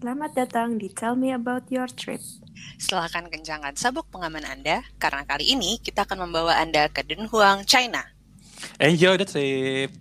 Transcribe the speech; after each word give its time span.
Selamat 0.00 0.32
datang 0.32 0.80
di 0.80 0.88
Tell 0.88 1.12
Me 1.12 1.28
About 1.28 1.68
Your 1.68 1.84
Trip. 1.84 2.24
Silahkan 2.80 3.28
kencangkan 3.28 3.76
sabuk 3.76 4.08
pengaman 4.08 4.48
Anda, 4.48 4.80
karena 4.96 5.28
kali 5.28 5.52
ini 5.52 5.76
kita 5.76 6.08
akan 6.08 6.24
membawa 6.24 6.56
Anda 6.56 6.88
ke 6.88 7.04
Dunhuang, 7.04 7.68
China. 7.68 8.00
Enjoy 8.80 9.20
the 9.20 9.28
trip. 9.28 9.92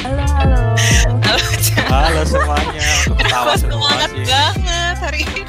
Halo, 0.00 0.24
halo. 0.32 0.62
Halo, 1.28 1.36
Halo 1.92 2.20
semuanya. 2.24 2.88
Ketawa 3.20 3.52
semua 3.60 3.84
semangat 3.84 4.12
banget 4.16 4.96
hari 4.96 5.20
ini. 5.28 5.42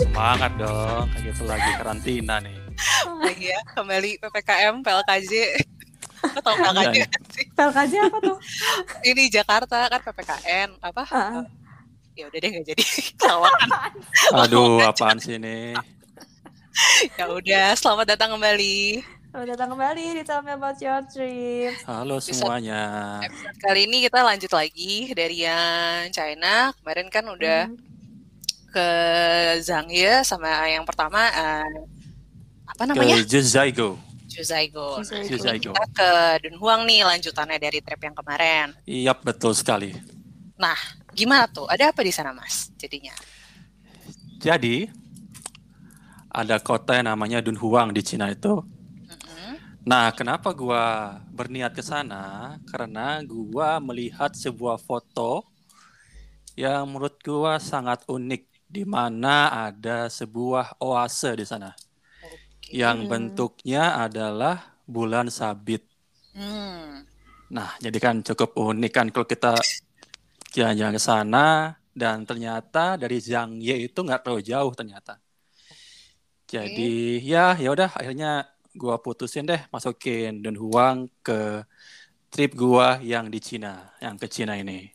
Semangat 0.00 0.52
dong. 0.56 1.12
Kayak 1.12 1.22
gitu 1.28 1.42
lagi 1.44 1.70
karantina 1.76 2.40
nih. 2.40 2.61
Lagi 3.24 3.46
ya, 3.48 3.60
kembali 3.72 4.10
PPKM, 4.18 4.74
PLKJ. 4.80 5.32
Lo 6.24 6.38
tau 6.40 6.54
PLKJ 6.54 6.96
Iya. 6.96 7.06
sih? 7.28 7.46
PLKJ 7.50 7.92
apa 8.00 8.18
tuh? 8.20 8.36
Ini 9.10 9.22
Jakarta 9.28 9.78
kan 9.86 10.00
PPKN, 10.02 10.68
apa? 10.78 11.02
Ah. 11.08 11.42
Ya 12.12 12.28
udah 12.28 12.38
deh 12.38 12.48
nggak 12.50 12.66
jadi 12.68 12.84
kelawakan. 13.20 13.68
Aduh, 14.38 14.82
apaan 14.82 15.16
sih 15.16 15.36
ini? 15.36 15.72
ya 17.14 17.28
udah, 17.28 17.72
selamat 17.74 18.16
datang 18.16 18.32
kembali. 18.32 19.00
Selamat 19.28 19.48
datang 19.56 19.68
kembali 19.72 20.04
di 20.12 20.22
Tell 20.22 20.40
Me 20.40 20.52
About 20.52 20.76
Your 20.78 21.00
Trip. 21.06 21.72
Halo 21.84 22.20
semuanya. 22.20 23.16
Episode 23.24 23.56
kali 23.58 23.80
ini 23.86 24.04
kita 24.04 24.20
lanjut 24.20 24.52
lagi 24.52 25.08
dari 25.10 25.40
yang 25.40 26.08
China. 26.10 26.72
Kemarin 26.76 27.08
kan 27.08 27.24
udah 27.26 27.60
Hmm. 27.66 27.80
ke 28.68 28.88
Zhangye 29.60 30.20
sama 30.22 30.48
yang 30.66 30.84
pertama 30.84 31.28
eh, 31.28 31.68
apa 32.66 32.82
namanya? 32.88 33.20
Ke 33.20 33.28
Juzaigo. 33.28 33.98
Juzaigo. 34.26 35.00
Nah, 35.04 35.24
Juzaigo. 35.28 35.76
kita 35.76 35.84
ke 35.92 36.10
Dunhuang 36.48 36.88
nih 36.88 37.04
lanjutannya 37.04 37.60
dari 37.60 37.78
trip 37.84 38.00
yang 38.00 38.16
kemarin. 38.16 38.72
Iya, 38.88 39.12
betul 39.12 39.52
sekali. 39.52 39.92
Gimana 41.12 41.44
tuh? 41.44 41.68
Ada 41.68 41.92
apa 41.92 42.00
di 42.00 42.12
sana, 42.12 42.32
Mas? 42.32 42.72
Jadinya. 42.80 43.12
Jadi, 44.40 44.88
ada 46.32 46.56
kota 46.56 46.96
yang 46.96 47.12
namanya 47.12 47.44
Dunhuang 47.44 47.92
di 47.92 48.00
Cina 48.00 48.32
itu. 48.32 48.64
Mm-mm. 49.04 49.60
Nah, 49.84 50.08
kenapa 50.16 50.56
gua 50.56 51.20
berniat 51.28 51.76
ke 51.76 51.84
sana? 51.84 52.56
Karena 52.64 53.20
gua 53.28 53.76
melihat 53.84 54.32
sebuah 54.32 54.80
foto 54.80 55.44
yang 56.56 56.88
menurut 56.88 57.20
gua 57.20 57.60
sangat 57.60 58.08
unik 58.08 58.48
di 58.72 58.88
mana 58.88 59.68
ada 59.68 60.08
sebuah 60.08 60.80
oase 60.80 61.36
di 61.36 61.44
sana. 61.44 61.76
Yang 62.72 63.04
Hmm. 63.04 63.08
bentuknya 63.08 64.00
adalah 64.00 64.80
bulan 64.88 65.28
sabit. 65.28 65.84
Hmm. 66.32 67.04
Nah, 67.52 67.76
jadi 67.76 67.98
kan 68.00 68.24
cukup 68.24 68.56
unik 68.56 68.92
kan 68.92 69.06
kalau 69.12 69.28
kita 69.28 69.52
jalan-jalan 70.56 70.96
ke 70.96 71.02
sana 71.02 71.76
dan 71.92 72.24
ternyata 72.24 72.96
dari 72.96 73.20
Zhangye 73.20 73.92
itu 73.92 74.00
nggak 74.00 74.24
terlalu 74.24 74.40
jauh 74.40 74.72
ternyata. 74.72 75.20
Jadi 76.48 77.20
ya 77.24 77.56
ya 77.56 77.68
udah 77.72 77.92
akhirnya 77.92 78.48
gua 78.72 78.96
putusin 79.00 79.44
deh 79.44 79.60
masukin 79.68 80.40
Dunhuang 80.40 81.08
ke 81.20 81.64
trip 82.32 82.56
gua 82.56 82.96
yang 83.04 83.28
di 83.28 83.40
Cina, 83.40 83.92
yang 84.00 84.16
ke 84.16 84.24
Cina 84.28 84.56
ini. 84.56 84.88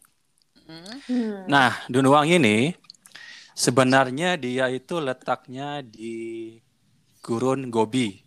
Hmm. 0.66 1.46
Nah, 1.46 1.78
Dunhuang 1.86 2.26
ini 2.26 2.74
sebenarnya 3.54 4.38
dia 4.38 4.70
itu 4.74 4.98
letaknya 4.98 5.86
di 5.86 6.58
Gurun 7.28 7.68
Gobi, 7.68 8.24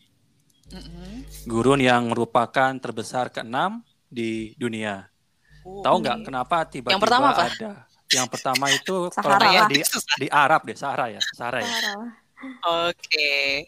gurun 1.49 1.81
yang 1.81 2.13
merupakan 2.13 2.71
terbesar 2.77 3.33
keenam 3.33 3.81
di 4.13 4.53
dunia. 4.61 5.09
Oh, 5.65 5.81
Tahu 5.81 5.97
nggak 6.05 6.19
kenapa 6.29 6.69
tiba-tiba 6.69 6.93
Yang 6.93 7.03
pertama 7.09 7.29
apa? 7.33 7.45
ada? 7.49 7.71
Yang 8.13 8.29
pertama 8.29 8.65
itu 8.69 8.95
kalau 9.25 9.37
Sahara. 9.41 9.41
salah 9.41 9.55
Ya, 9.57 9.63
di 9.73 9.79
di 10.21 10.29
Arab 10.29 10.61
deh, 10.69 10.77
Sahara 10.77 11.07
ya, 11.09 11.21
Sahara 11.33 11.59
ya. 11.65 11.73
Oke. 12.89 13.65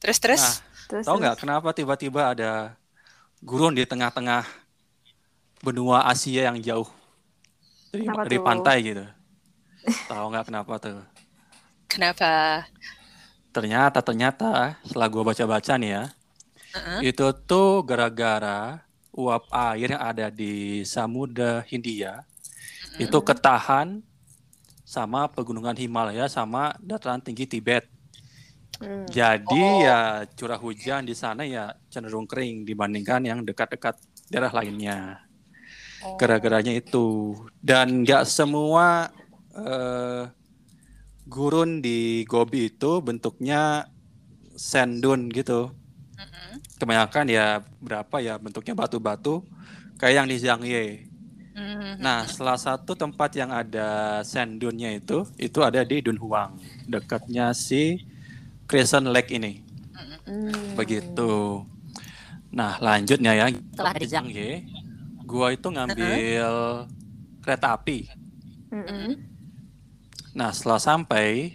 Terus 0.00 0.18
terus. 0.20 0.42
Nah, 0.44 0.56
Terus, 0.84 1.04
tahu 1.08 1.16
nggak 1.16 1.36
kenapa 1.40 1.68
tiba-tiba 1.72 2.36
ada 2.36 2.76
gurun 3.40 3.72
di 3.72 3.84
tengah-tengah 3.88 4.44
benua 5.64 6.04
Asia 6.08 6.52
yang 6.52 6.60
jauh 6.60 6.88
dari, 7.88 8.04
Kenapa 8.04 8.22
dari 8.28 8.36
tuh? 8.36 8.44
pantai 8.44 8.76
gitu? 8.84 9.04
Tahu 10.12 10.24
nggak 10.32 10.46
kenapa 10.48 10.72
tuh? 10.76 11.00
Kenapa? 11.88 12.64
Ternyata 13.54 14.02
ternyata 14.02 14.74
setelah 14.82 15.06
gua 15.06 15.30
baca-baca 15.30 15.78
nih 15.78 15.90
ya, 15.94 16.04
Heeh. 16.74 17.14
itu 17.14 17.26
tuh 17.46 17.86
gara-gara 17.86 18.82
uap 19.14 19.46
air 19.54 19.94
yang 19.94 20.02
ada 20.02 20.26
di 20.26 20.82
Samudra 20.82 21.62
Hindia 21.70 22.26
itu 22.98 23.14
ketahan 23.22 24.02
sama 24.82 25.30
pegunungan 25.30 25.74
Himalaya 25.74 26.26
sama 26.26 26.74
dataran 26.82 27.22
tinggi 27.22 27.46
Tibet. 27.46 27.86
Hmm. 28.82 29.06
Jadi 29.06 29.54
Oh. 29.54 29.86
ya 29.86 30.26
curah 30.34 30.58
hujan 30.58 31.06
di 31.06 31.14
sana 31.14 31.46
ya 31.46 31.78
cenderung 31.94 32.26
kering 32.26 32.66
dibandingkan 32.66 33.22
yang 33.22 33.38
dekat-dekat 33.46 33.94
daerah 34.30 34.50
lainnya. 34.50 35.22
Oh. 36.02 36.18
Gara-garanya 36.18 36.74
itu 36.74 37.38
dan 37.62 38.02
nggak 38.02 38.26
semua 38.26 39.14
eh, 39.54 40.26
gurun 41.24 41.80
di 41.80 42.22
Gobi 42.28 42.68
itu 42.68 43.00
bentuknya 43.00 43.88
sand 44.54 45.00
dune 45.02 45.32
gitu. 45.32 45.72
Kebanyakan 46.78 47.26
ya 47.30 47.62
berapa 47.82 48.16
ya 48.22 48.34
bentuknya 48.38 48.74
batu-batu 48.74 49.42
kayak 49.98 50.14
yang 50.22 50.26
di 50.30 50.36
Zhangye. 50.38 51.06
Mhm. 51.54 52.02
Nah, 52.02 52.26
salah 52.26 52.58
satu 52.58 52.98
tempat 52.98 53.30
yang 53.38 53.54
ada 53.54 54.20
sand 54.26 54.58
dune-nya 54.58 54.98
itu, 54.98 55.22
itu 55.38 55.62
ada 55.62 55.86
di 55.86 56.02
Dunhuang, 56.02 56.58
dekatnya 56.90 57.54
si 57.54 58.02
Crescent 58.66 59.06
Lake 59.06 59.30
ini. 59.30 59.62
Begitu. 60.74 61.62
Nah, 62.50 62.74
lanjutnya 62.82 63.38
ya, 63.38 63.46
setelah 63.50 63.94
di 63.94 64.06
Zhangye, 64.06 64.50
gua 65.22 65.54
itu 65.54 65.70
ngambil 65.70 66.50
kereta 67.38 67.78
api. 67.78 68.10
Hmm. 68.74 69.33
Nah, 70.34 70.50
setelah 70.50 70.82
sampai, 70.82 71.54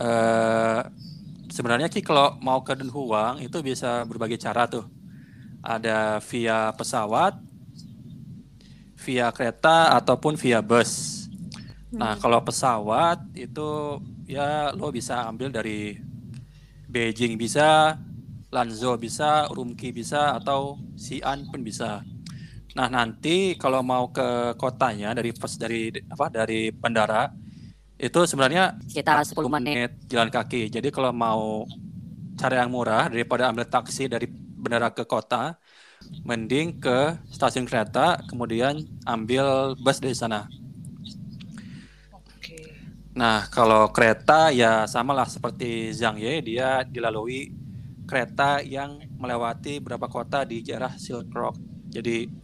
eh, 0.00 0.80
sebenarnya 1.52 1.92
Ki 1.92 2.00
kalau 2.00 2.32
mau 2.40 2.64
ke 2.64 2.72
Dunhuang 2.72 3.44
itu 3.44 3.60
bisa 3.60 4.08
berbagai 4.08 4.40
cara 4.40 4.64
tuh. 4.64 4.88
Ada 5.60 6.20
via 6.24 6.72
pesawat, 6.72 7.36
via 9.04 9.28
kereta 9.36 9.92
ataupun 10.00 10.40
via 10.40 10.64
bus. 10.64 11.24
Nah, 11.92 12.16
kalau 12.16 12.40
pesawat 12.40 13.20
itu 13.36 14.00
ya 14.24 14.72
lo 14.72 14.88
bisa 14.88 15.28
ambil 15.28 15.52
dari 15.52 16.00
Beijing 16.88 17.36
bisa, 17.36 18.00
Lanzhou 18.48 18.96
bisa, 18.96 19.44
Urumqi 19.52 19.92
bisa 19.92 20.40
atau 20.40 20.80
Xi'an 20.96 21.52
pun 21.52 21.60
bisa. 21.60 22.00
Nah, 22.74 22.88
nanti 22.90 23.54
kalau 23.60 23.84
mau 23.84 24.10
ke 24.10 24.56
kotanya 24.58 25.14
dari 25.14 25.30
pos 25.30 25.54
dari 25.60 25.94
apa 26.10 26.26
dari 26.32 26.74
bandara 26.74 27.43
itu 27.94 28.20
sebenarnya 28.26 28.74
sekitar 28.90 29.22
10 29.22 29.46
menit. 29.46 29.94
jalan 30.10 30.30
kaki. 30.30 30.66
Jadi 30.66 30.90
kalau 30.90 31.14
mau 31.14 31.62
cara 32.34 32.66
yang 32.66 32.70
murah 32.74 33.06
daripada 33.06 33.46
ambil 33.46 33.66
taksi 33.66 34.10
dari 34.10 34.26
bandara 34.30 34.90
ke 34.90 35.06
kota, 35.06 35.54
mending 36.26 36.82
ke 36.82 37.14
stasiun 37.30 37.64
kereta 37.64 38.18
kemudian 38.26 38.82
ambil 39.06 39.78
bus 39.78 40.02
dari 40.02 40.16
sana. 40.18 40.50
Oke. 42.10 42.58
Nah, 43.14 43.46
kalau 43.46 43.88
kereta 43.94 44.50
ya 44.50 44.90
samalah 44.90 45.30
seperti 45.30 45.94
Zhangye, 45.94 46.42
dia 46.42 46.82
dilalui 46.82 47.54
kereta 48.04 48.60
yang 48.60 49.00
melewati 49.16 49.80
beberapa 49.80 50.10
kota 50.10 50.42
di 50.44 50.60
daerah 50.60 50.92
Silk 50.98 51.30
Road. 51.32 51.56
Jadi 51.88 52.43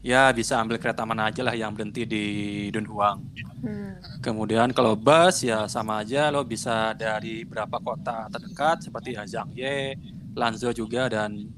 ya 0.00 0.32
bisa 0.32 0.56
ambil 0.56 0.80
kereta 0.80 1.04
mana 1.04 1.28
aja 1.28 1.44
lah 1.44 1.52
yang 1.52 1.72
berhenti 1.76 2.08
di 2.08 2.24
Dunhuang. 2.72 3.20
Hmm. 3.60 4.00
Kemudian 4.24 4.72
kalau 4.72 4.96
bus 4.96 5.44
ya 5.44 5.68
sama 5.68 6.00
aja 6.00 6.32
lo 6.32 6.44
bisa 6.44 6.96
dari 6.96 7.44
berapa 7.44 7.76
kota 7.80 8.28
terdekat 8.32 8.88
seperti 8.88 9.16
ya 9.16 9.24
Zhangye, 9.28 9.96
Lanzhou 10.32 10.72
juga 10.72 11.08
dan 11.12 11.48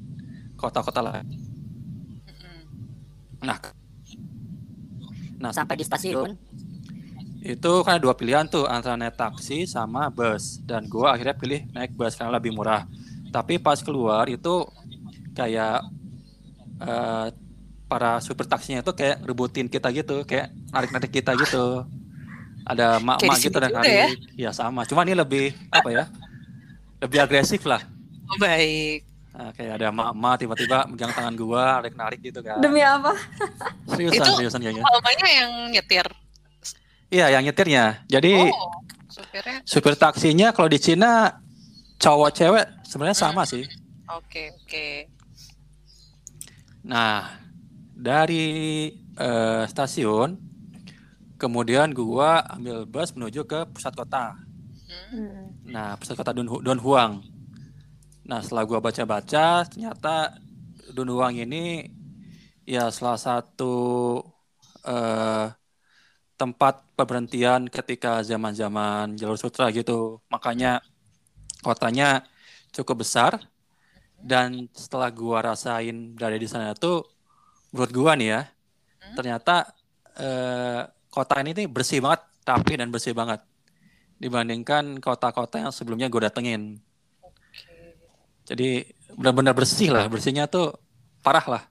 kota-kota 0.58 1.02
lain. 1.02 1.26
Mm-mm. 2.26 2.58
Nah, 3.42 3.58
nah 5.38 5.50
Sampai 5.50 5.78
di 5.78 5.86
stasiun, 5.86 6.38
itu 7.42 7.72
kan 7.82 7.98
ada 7.98 8.02
dua 8.06 8.14
pilihan 8.14 8.46
tuh 8.46 8.70
antara 8.70 8.94
naik 8.94 9.18
taksi 9.18 9.66
sama 9.66 10.06
bus 10.14 10.62
dan 10.62 10.86
gua 10.86 11.18
akhirnya 11.18 11.34
pilih 11.34 11.60
naik 11.74 11.90
bus 11.98 12.14
karena 12.14 12.38
lebih 12.38 12.54
murah 12.54 12.86
tapi 13.34 13.58
pas 13.58 13.82
keluar 13.82 14.30
itu 14.30 14.62
kayak 15.34 15.82
eh, 16.78 17.26
para 17.92 18.16
supir 18.24 18.48
taksinya 18.48 18.80
itu 18.80 18.92
kayak 18.96 19.20
rebutin 19.20 19.68
kita 19.68 19.92
gitu 19.92 20.24
kayak 20.24 20.48
narik-narik 20.72 21.12
kita 21.12 21.36
gitu 21.36 21.84
ada 22.64 22.96
mak-mak 22.96 23.36
gitu 23.36 23.58
dan 23.60 23.68
narik 23.68 24.16
ya 24.32 24.48
sama 24.48 24.88
cuma 24.88 25.04
ini 25.04 25.12
lebih 25.12 25.52
apa 25.68 25.92
ya 25.92 26.04
lebih 27.02 27.18
agresif 27.18 27.66
lah. 27.66 27.82
Oh, 28.30 28.38
baik. 28.38 29.02
Nah, 29.34 29.50
kayak 29.58 29.72
ada 29.82 29.90
emak-emak 29.90 30.34
tiba-tiba 30.38 30.86
megang 30.86 31.10
tangan 31.10 31.34
gua, 31.34 31.82
narik-narik 31.82 32.22
gitu 32.22 32.40
kan. 32.46 32.62
Demi 32.62 32.78
apa? 32.78 33.10
Seriusan, 33.90 34.22
Itu- 34.22 34.36
seriusan 34.38 34.60
kayaknya. 34.62 34.86
Mamanya 34.86 35.28
yang 35.34 35.50
nyetir. 35.74 36.06
Iya, 37.10 37.26
yang 37.34 37.42
nyetirnya. 37.42 38.06
Jadi 38.06 38.38
Oh, 38.38 38.78
supirnya. 39.10 39.58
supir 39.66 39.98
taksinya 39.98 40.54
kalau 40.54 40.70
di 40.70 40.78
Cina 40.78 41.42
cowok 41.98 42.30
cewek 42.38 42.66
sebenarnya 42.86 43.18
sama 43.18 43.42
sih. 43.50 43.66
Oke, 44.06 44.54
oke. 44.62 44.86
Nah, 46.86 47.41
dari 48.02 48.90
eh, 48.98 49.64
stasiun 49.70 50.34
kemudian 51.38 51.90
gua 51.94 52.42
ambil 52.50 52.86
bus 52.86 53.14
menuju 53.14 53.46
ke 53.46 53.66
pusat 53.70 53.94
kota. 53.94 54.38
Hmm. 55.10 55.54
Nah, 55.66 55.98
pusat 55.98 56.14
kota 56.14 56.30
Don, 56.30 56.46
Don 56.46 56.78
Huang. 56.78 57.22
Nah, 58.22 58.38
setelah 58.42 58.62
gua 58.62 58.78
baca-baca, 58.78 59.66
ternyata 59.66 60.38
Don 60.94 61.10
Huang 61.10 61.34
ini 61.34 61.90
ya 62.62 62.90
salah 62.94 63.18
satu 63.18 63.74
eh, 64.86 65.46
tempat 66.38 66.74
pemberhentian 66.98 67.66
ketika 67.70 68.22
zaman-zaman 68.22 69.18
jalur 69.18 69.38
sutra 69.38 69.70
gitu. 69.74 70.22
Makanya 70.30 70.82
kotanya 71.62 72.22
cukup 72.70 73.02
besar 73.02 73.42
dan 74.22 74.70
setelah 74.74 75.10
gua 75.10 75.54
rasain 75.54 76.14
berada 76.14 76.38
di 76.38 76.46
sana 76.46 76.74
tuh 76.78 77.11
menurut 77.72 77.92
gua 77.92 78.12
nih 78.14 78.28
ya, 78.36 78.40
ternyata 79.16 79.72
eh, 80.20 80.86
kota 81.08 81.34
ini 81.40 81.56
nih 81.56 81.66
bersih 81.68 81.98
banget, 82.04 82.20
rapi 82.44 82.72
dan 82.76 82.88
bersih 82.92 83.16
banget 83.16 83.40
dibandingkan 84.22 85.02
kota-kota 85.02 85.58
yang 85.58 85.74
sebelumnya 85.74 86.06
gue 86.06 86.22
datengin. 86.22 86.78
Oke. 87.26 87.98
Jadi 88.46 88.86
benar-benar 89.18 89.50
bersih 89.50 89.90
lah, 89.90 90.06
bersihnya 90.06 90.46
tuh 90.46 90.78
parah 91.26 91.42
lah, 91.42 91.62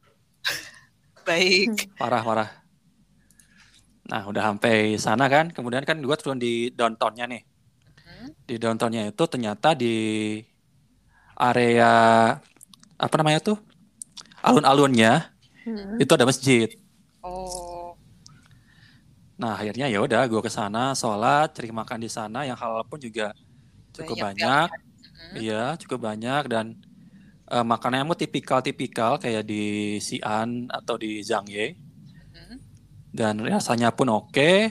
Baik. 1.28 1.96
parah-parah. 1.96 2.52
Nah 4.12 4.28
udah 4.28 4.52
sampai 4.52 5.00
sana 5.00 5.32
kan, 5.32 5.56
kemudian 5.56 5.88
kan 5.88 5.96
gue 6.04 6.18
turun 6.20 6.36
di 6.36 6.68
downtownnya 6.76 7.26
nih. 7.32 7.42
Di 8.44 8.60
downtownnya 8.60 9.16
itu 9.16 9.24
ternyata 9.32 9.72
di 9.72 9.96
area 11.40 11.92
apa 13.00 13.16
namanya 13.18 13.40
tuh 13.42 13.58
alun-alunnya 14.44 15.32
Hmm. 15.62 16.02
itu 16.02 16.12
ada 16.14 16.26
masjid. 16.26 16.70
Oh, 17.22 17.72
Nah 19.42 19.58
akhirnya 19.58 19.90
ya 19.90 19.98
udah 20.06 20.30
gue 20.30 20.38
ke 20.38 20.54
sana 20.54 20.94
sholat, 20.94 21.50
cari 21.58 21.74
makan 21.74 22.06
di 22.06 22.10
sana 22.14 22.46
yang 22.46 22.54
halal 22.54 22.86
pun 22.86 23.02
juga 23.02 23.34
cukup 23.90 24.22
Banyak 24.22 24.70
banyak. 24.70 24.70
Iya 25.42 25.74
cukup 25.82 26.06
banyak 26.06 26.44
dan 26.46 26.78
eh, 27.50 27.66
makanannya 27.66 28.06
mau 28.06 28.14
tipikal-tipikal 28.14 29.18
kayak 29.18 29.50
di 29.50 29.98
Xi'an 29.98 30.70
atau 30.70 30.94
di 31.02 31.26
Zhangye. 31.26 31.74
Mhm. 32.38 32.58
Dan 33.10 33.42
rasanya 33.42 33.90
pun 33.90 34.14
oke. 34.14 34.70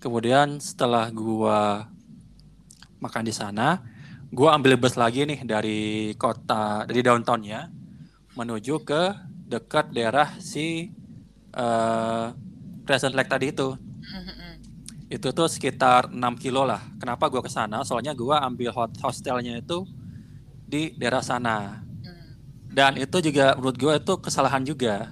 Kemudian 0.00 0.56
setelah 0.64 1.12
gua 1.12 1.84
makan 3.04 3.20
di 3.28 3.36
sana, 3.36 3.84
gua 4.32 4.56
ambil 4.56 4.80
bus 4.80 4.96
lagi 4.96 5.28
nih 5.28 5.44
dari 5.44 5.80
kota 6.16 6.88
dari 6.88 7.04
downtownnya 7.04 7.68
menuju 8.32 8.80
ke 8.80 9.12
dekat 9.50 9.90
daerah 9.90 10.38
si 10.38 10.94
eh 11.50 12.26
Crescent 12.86 13.14
Lake 13.18 13.30
tadi 13.30 13.50
itu. 13.50 13.74
Mhm. 13.74 14.50
Itu 15.10 15.34
tuh 15.34 15.50
sekitar 15.50 16.06
6 16.14 16.38
kilo 16.38 16.62
lah. 16.62 16.78
Kenapa 17.02 17.26
gua 17.26 17.42
ke 17.42 17.50
sana? 17.50 17.82
Soalnya 17.82 18.14
gua 18.14 18.46
ambil 18.46 18.70
hot 18.70 18.94
hostelnya 19.02 19.58
itu 19.58 19.82
di 20.70 20.94
daerah 20.94 21.22
sana. 21.22 21.82
Hmm. 21.82 22.30
Dan 22.70 22.94
itu 23.02 23.18
juga 23.18 23.58
menurut 23.58 23.76
gua 23.78 23.92
itu 23.98 24.14
kesalahan 24.22 24.62
juga. 24.62 25.10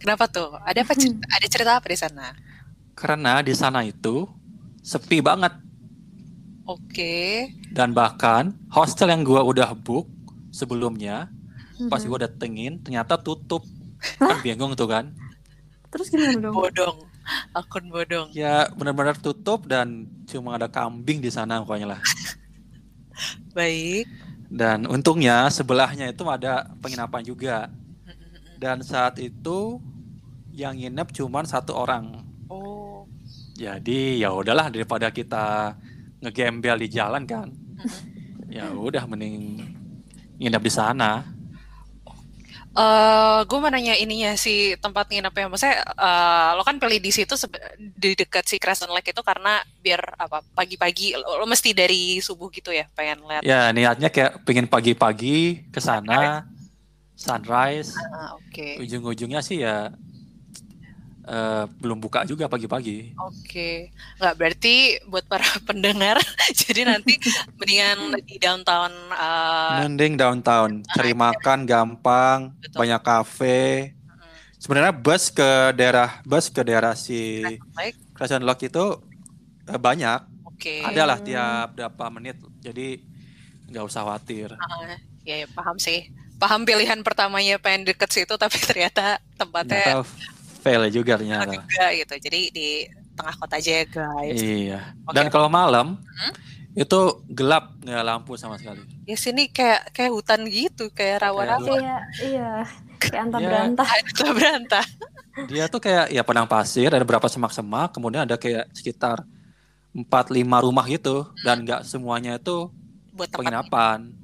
Kenapa 0.00 0.24
tuh? 0.32 0.56
Ada 0.64 0.80
apa? 0.84 0.96
cer- 0.96 1.20
Ada 1.28 1.46
cerita 1.46 1.72
apa 1.76 1.86
di 1.92 1.98
sana? 2.00 2.26
Karena 2.96 3.44
di 3.44 3.52
sana 3.52 3.84
itu 3.84 4.26
sepi 4.80 5.20
banget. 5.20 5.52
Oke. 6.64 7.48
Dan 7.72 7.92
bahkan 7.92 8.52
hostel 8.72 9.12
yang 9.12 9.24
gua 9.24 9.44
udah 9.44 9.72
book 9.76 10.08
sebelumnya, 10.52 11.28
pas 11.86 12.02
gua 12.02 12.26
datengin 12.26 12.82
ternyata 12.82 13.14
tutup. 13.14 13.62
Kan 14.18 14.42
bingung 14.42 14.74
tuh 14.74 14.90
kan. 14.90 15.14
Terus 15.94 16.10
gimana 16.10 16.36
dong? 16.38 16.54
Bodong. 16.54 16.96
Akun 17.54 17.84
bodong. 17.92 18.28
Ya 18.34 18.68
benar-benar 18.74 19.16
tutup 19.20 19.68
dan 19.68 20.08
cuma 20.26 20.58
ada 20.58 20.66
kambing 20.66 21.22
di 21.22 21.30
sana 21.30 21.62
pokoknya 21.62 21.96
lah. 21.96 22.00
Baik. 23.58 24.08
Dan 24.48 24.88
untungnya 24.88 25.52
sebelahnya 25.52 26.08
itu 26.08 26.24
ada 26.24 26.72
penginapan 26.80 27.22
juga. 27.24 27.56
Dan 28.58 28.82
saat 28.82 29.20
itu 29.20 29.78
yang 30.50 30.74
nginep 30.74 31.14
cuma 31.14 31.44
satu 31.46 31.76
orang. 31.76 32.26
Oh. 32.50 33.06
Jadi 33.54 34.18
ya 34.18 34.34
udahlah 34.34 34.72
daripada 34.72 35.12
kita 35.12 35.76
ngegembel 36.24 36.82
di 36.82 36.88
jalan 36.90 37.22
kan. 37.28 37.48
Ya 38.48 38.72
udah 38.72 39.04
mending 39.04 39.62
nginep 40.40 40.62
di 40.64 40.72
sana. 40.72 41.37
Eh, 42.78 43.40
gue 43.42 43.58
mau 43.58 43.70
nanya 43.74 43.98
ininya 43.98 44.38
si 44.38 44.78
tempat 44.78 45.10
nginepnya. 45.10 45.50
Maksudnya 45.50 45.82
eh, 45.82 46.48
lo 46.54 46.62
kan 46.62 46.78
pilih 46.78 47.02
di 47.02 47.10
situ 47.10 47.34
di 47.78 48.14
dekat 48.14 48.46
si 48.46 48.62
Crescent 48.62 48.94
Lake 48.94 49.10
itu 49.10 49.22
karena 49.26 49.58
biar 49.82 50.14
apa 50.14 50.46
pagi-pagi 50.54 51.18
lo, 51.18 51.42
lo 51.42 51.46
mesti 51.50 51.74
dari 51.74 52.22
subuh 52.22 52.46
gitu 52.54 52.70
ya 52.70 52.86
pengen 52.94 53.26
lihat. 53.26 53.42
Ya 53.42 53.74
niatnya 53.74 54.14
kayak 54.14 54.46
pengen 54.46 54.70
pagi-pagi 54.70 55.66
ke 55.74 55.80
sana, 55.82 56.46
sunrise. 57.18 57.98
Ah, 58.14 58.38
Oke. 58.38 58.78
Ujung-ujungnya 58.78 59.42
sih 59.42 59.66
ya 59.66 59.90
eh, 61.28 61.64
belum 61.78 62.00
buka 62.00 62.24
juga 62.24 62.48
pagi-pagi. 62.48 63.12
Oke, 63.20 63.92
nggak 64.16 64.34
berarti 64.34 64.96
buat 65.04 65.28
para 65.28 65.44
pendengar, 65.68 66.16
jadi 66.64 66.88
nanti 66.88 67.20
mendingan 67.60 68.16
di 68.24 68.40
downtown 68.40 68.92
uh, 69.12 69.84
Mending 69.84 70.16
downtown, 70.16 70.80
cari 70.96 71.12
makan 71.12 71.68
gampang, 71.68 72.56
Betul. 72.64 72.78
banyak 72.80 73.00
kafe. 73.04 73.92
Sebenarnya 74.58 74.90
bus 74.90 75.30
ke 75.30 75.70
daerah 75.78 76.18
bus 76.26 76.50
ke 76.50 76.66
daerah 76.66 76.98
si. 76.98 77.44
Crescent 78.18 78.42
Lake 78.42 78.66
itu 78.66 78.98
eh, 79.70 79.78
banyak, 79.78 80.26
Oke, 80.50 80.82
ada 80.82 81.06
lah 81.06 81.22
tiap 81.22 81.78
berapa 81.78 82.04
menit. 82.10 82.34
Jadi 82.58 82.98
nggak 83.70 83.84
usah 83.86 84.02
khawatir. 84.02 84.58
Ah, 84.58 84.98
ya, 85.22 85.44
ya 85.44 85.48
paham 85.54 85.78
sih. 85.78 86.10
Paham 86.42 86.66
pilihan 86.66 86.98
pertamanya 87.06 87.62
pengen 87.62 87.86
deket 87.86 88.10
situ, 88.10 88.34
tapi 88.34 88.58
ternyata 88.58 89.22
tempatnya 89.38 90.02
Ternyata 90.02 90.37
fail 90.58 90.82
juga 90.88 91.16
ternyata. 91.16 91.50
juga 91.50 91.86
gitu. 91.92 92.14
Jadi 92.18 92.40
di 92.50 92.68
tengah 93.14 93.34
kota 93.34 93.56
aja 93.56 93.70
ya 93.72 93.84
guys. 93.84 94.38
Iya. 94.38 94.80
Oke. 95.02 95.14
Dan 95.14 95.26
kalau 95.28 95.48
malam 95.48 95.98
Hmm? 95.98 96.32
itu 96.74 97.00
gelap 97.26 97.74
nggak 97.80 98.04
lampu 98.04 98.34
sama 98.34 98.54
sekali. 98.54 98.78
Ya 99.02 99.16
sini 99.16 99.48
kayak 99.48 99.90
kayak 99.90 100.12
hutan 100.12 100.46
gitu, 100.46 100.90
kayak 100.90 101.26
apa? 101.26 101.58
Kayak 101.58 102.00
iya, 102.22 102.50
kayak 102.98 103.18
antah 103.24 103.40
Ya. 103.40 103.46
berantah. 103.48 103.86
Ada 103.88 104.26
berantah. 104.30 104.86
Dia 105.46 105.64
tuh 105.66 105.78
kayak 105.78 106.10
ya 106.10 106.22
padang 106.22 106.46
pasir, 106.46 106.86
ada 106.86 107.02
beberapa 107.02 107.26
semak-semak, 107.26 107.90
kemudian 107.90 108.22
ada 108.22 108.34
kayak 108.34 108.70
sekitar 108.70 109.22
4-5 109.90 110.06
rumah 110.60 110.84
gitu 110.86 111.26
dan 111.40 111.62
nggak 111.62 111.82
semuanya 111.82 112.36
itu 112.36 112.70
Buat 113.10 113.34
penginapan. 113.34 114.14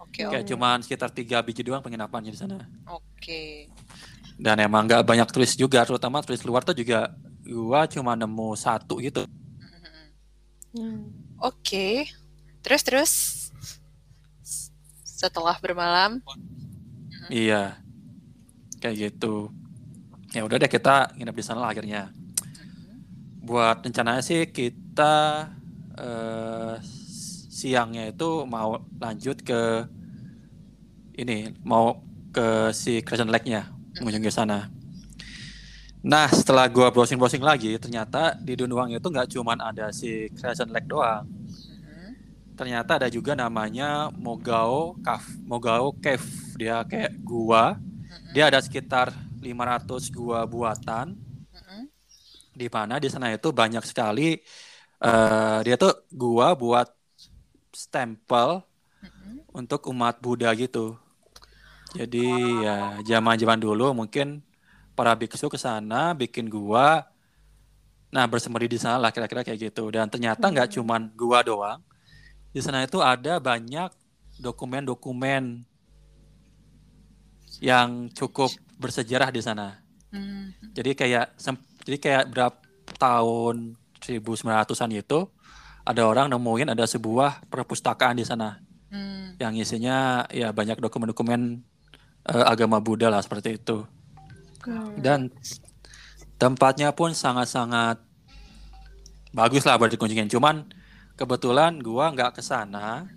Oke, 0.00 0.26
Kayak 0.26 0.42
oke. 0.42 0.50
cuman 0.50 0.76
sekitar 0.82 1.10
tiga 1.10 1.38
biji 1.38 1.62
doang 1.62 1.78
penginapannya 1.78 2.34
di 2.34 2.38
sana. 2.38 2.58
Oke. 2.88 3.70
Dan 4.40 4.56
emang 4.64 4.88
nggak 4.88 5.04
banyak 5.04 5.28
turis 5.28 5.52
juga, 5.52 5.84
terutama 5.84 6.24
turis 6.24 6.40
luar 6.48 6.64
tuh 6.64 6.72
juga 6.72 7.12
gua 7.44 7.84
cuma 7.84 8.16
nemu 8.16 8.56
satu 8.56 8.96
gitu. 9.04 9.28
Hmm. 10.72 11.12
Oke. 11.36 12.08
Terus 12.64 12.82
terus 12.84 13.12
setelah 15.04 15.60
bermalam, 15.60 16.24
Iya. 17.28 17.78
Kayak 18.80 18.96
gitu. 19.12 19.52
Ya 20.32 20.42
udah 20.42 20.56
deh 20.56 20.70
kita 20.70 21.14
nginep 21.14 21.36
di 21.36 21.44
sana 21.44 21.62
lah 21.62 21.70
akhirnya. 21.70 22.10
Buat 23.44 23.84
rencananya 23.84 24.24
sih 24.24 24.48
kita 24.48 25.46
eh, 26.00 26.74
siangnya 27.52 28.08
itu 28.08 28.48
mau 28.48 28.80
lanjut 28.96 29.44
ke 29.44 29.84
ini, 31.20 31.52
mau 31.60 32.00
ke 32.32 32.72
si 32.72 33.04
Crescent 33.04 33.28
Lake-nya, 33.28 33.68
mengunjungi 34.00 34.28
ke 34.28 34.34
sana. 34.34 34.72
Nah, 36.00 36.32
setelah 36.32 36.64
gua 36.72 36.88
browsing-browsing 36.88 37.44
lagi, 37.44 37.76
ternyata 37.76 38.32
di 38.32 38.56
Dunhuang 38.56 38.88
itu 38.88 39.04
nggak 39.04 39.36
cuman 39.36 39.60
ada 39.60 39.92
si 39.92 40.32
Crescent 40.32 40.72
Lake 40.72 40.88
doang. 40.88 41.28
Mhm. 41.28 42.08
Ternyata 42.56 42.96
ada 42.96 43.08
juga 43.12 43.36
namanya 43.36 44.08
Mogao 44.16 44.96
Cave. 45.04 45.28
Mogao 45.44 45.92
Cave. 46.00 46.24
Dia 46.56 46.80
kayak 46.88 47.20
gua. 47.20 47.76
Dia 48.32 48.48
ada 48.48 48.64
sekitar 48.64 49.12
500 49.44 50.08
gua 50.08 50.44
buatan 50.48 51.16
Mhm. 51.52 51.88
di 52.56 52.68
mana 52.72 52.96
di 52.96 53.08
sana 53.12 53.32
itu 53.32 53.48
banyak 53.52 53.84
sekali 53.84 54.36
eh 55.00 55.58
dia 55.64 55.76
tuh 55.80 55.96
gua 56.12 56.52
buat 56.52 56.88
stempel 57.72 58.60
Mhm. 59.00 59.48
untuk 59.56 59.88
umat 59.88 60.20
Buddha 60.20 60.52
gitu. 60.52 60.96
Jadi 61.94 62.26
ya 62.62 63.02
zaman-zaman 63.02 63.58
dulu 63.58 63.90
mungkin 63.94 64.42
para 64.94 65.14
biksu 65.16 65.50
ke 65.50 65.58
sana 65.58 66.14
bikin 66.14 66.46
gua 66.46 67.06
nah 68.10 68.26
bersemedi 68.26 68.74
di 68.74 68.78
sana 68.78 68.98
lah 68.98 69.10
kira-kira 69.14 69.42
kayak 69.46 69.70
gitu. 69.70 69.90
Dan 69.90 70.10
ternyata 70.10 70.50
nggak 70.50 70.74
cuman 70.78 71.10
gua 71.14 71.42
doang. 71.42 71.80
Di 72.50 72.58
sana 72.58 72.82
itu 72.82 72.98
ada 72.98 73.38
banyak 73.38 73.90
dokumen-dokumen 74.40 75.62
yang 77.60 78.08
cukup 78.16 78.50
bersejarah 78.80 79.30
di 79.30 79.42
sana. 79.44 79.78
Hmm. 80.10 80.50
jadi 80.74 80.90
kayak 80.98 81.38
jadi 81.86 81.98
kayak 82.02 82.24
berapa 82.34 82.58
tahun 82.98 83.78
1900-an 84.02 84.90
itu 84.90 85.30
ada 85.86 86.02
orang 86.02 86.26
nemuin 86.26 86.74
ada 86.74 86.82
sebuah 86.82 87.46
perpustakaan 87.46 88.18
di 88.18 88.26
sana. 88.26 88.58
Hmm. 88.90 89.38
yang 89.38 89.54
isinya 89.54 90.26
ya 90.34 90.50
banyak 90.50 90.82
dokumen-dokumen 90.82 91.62
eh, 92.26 92.44
agama 92.44 92.76
Buddha 92.78 93.08
lah 93.08 93.20
seperti 93.20 93.56
itu 93.56 93.84
Hmm. 94.60 94.92
dan 95.00 95.32
tempatnya 96.36 96.92
pun 96.92 97.16
sangat-sangat 97.16 97.96
bagus 99.32 99.64
lah 99.64 99.80
buat 99.80 99.88
dikunjungin. 99.88 100.28
Cuman 100.28 100.68
kebetulan 101.16 101.80
gua 101.80 102.12
nggak 102.12 102.36
ke 102.36 102.42
sana 102.44 103.08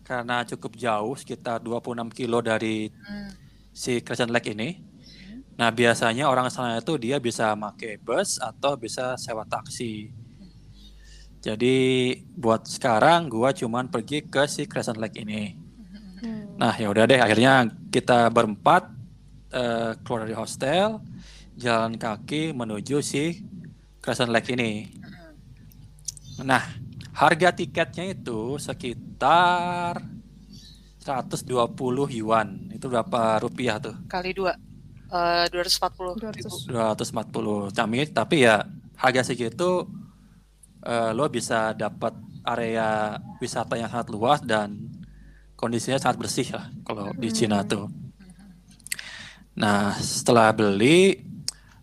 karena 0.00 0.40
cukup 0.48 0.80
jauh 0.80 1.12
sekitar 1.14 1.60
26 1.60 2.08
kilo 2.08 2.40
dari 2.40 2.88
Hmm. 2.88 3.28
si 3.70 4.00
Crescent 4.00 4.32
Lake 4.32 4.56
ini. 4.56 4.80
Nah 5.60 5.68
biasanya 5.68 6.24
orang 6.24 6.48
sana 6.48 6.80
itu 6.80 6.96
dia 6.96 7.20
bisa 7.20 7.52
pakai 7.52 8.00
bus 8.00 8.40
atau 8.40 8.72
bisa 8.80 9.20
sewa 9.20 9.44
taksi. 9.44 10.08
Jadi 11.44 11.76
buat 12.32 12.64
sekarang 12.64 13.28
gua 13.28 13.52
cuman 13.52 13.92
pergi 13.92 14.24
ke 14.24 14.48
si 14.48 14.64
Crescent 14.64 14.96
Lake 14.96 15.20
ini. 15.20 15.59
Hmm. 16.20 16.60
Nah 16.60 16.76
ya 16.76 16.92
udah 16.92 17.04
deh 17.08 17.20
akhirnya 17.20 17.68
kita 17.88 18.28
berempat 18.28 18.92
eh, 19.52 19.96
keluar 20.04 20.28
dari 20.28 20.36
hostel, 20.36 21.00
jalan 21.56 21.96
kaki 21.96 22.52
menuju 22.52 23.00
si 23.00 23.40
Crescent 24.04 24.32
Lake 24.32 24.52
ini. 24.52 24.88
Nah 26.44 26.62
harga 27.16 27.52
tiketnya 27.52 28.12
itu 28.12 28.60
sekitar 28.60 30.00
120 31.00 31.48
yuan. 32.12 32.68
Itu 32.72 32.92
berapa 32.92 33.40
rupiah 33.40 33.80
tuh? 33.80 33.96
Kali 34.08 34.36
dua. 34.36 34.52
Eh, 35.10 35.46
240 35.50 36.36
ribu. 36.36 36.54
200. 36.68 37.10
240. 37.10 37.72
Tapi 37.72 37.96
tapi 38.12 38.36
ya 38.44 38.62
harga 39.00 39.24
segitu 39.24 39.88
eh, 40.84 41.10
lo 41.16 41.24
bisa 41.32 41.72
dapat 41.72 42.12
area 42.44 43.20
wisata 43.40 43.76
yang 43.76 43.88
sangat 43.88 44.08
luas 44.12 44.40
dan 44.44 44.89
kondisinya 45.60 45.98
sangat 46.02 46.18
bersih 46.22 46.48
lah 46.56 46.66
kalau 46.86 47.06
di 47.22 47.28
Cina 47.38 47.58
tuh. 47.72 47.84
Nah 49.62 49.94
setelah 50.00 50.48
beli 50.58 51.20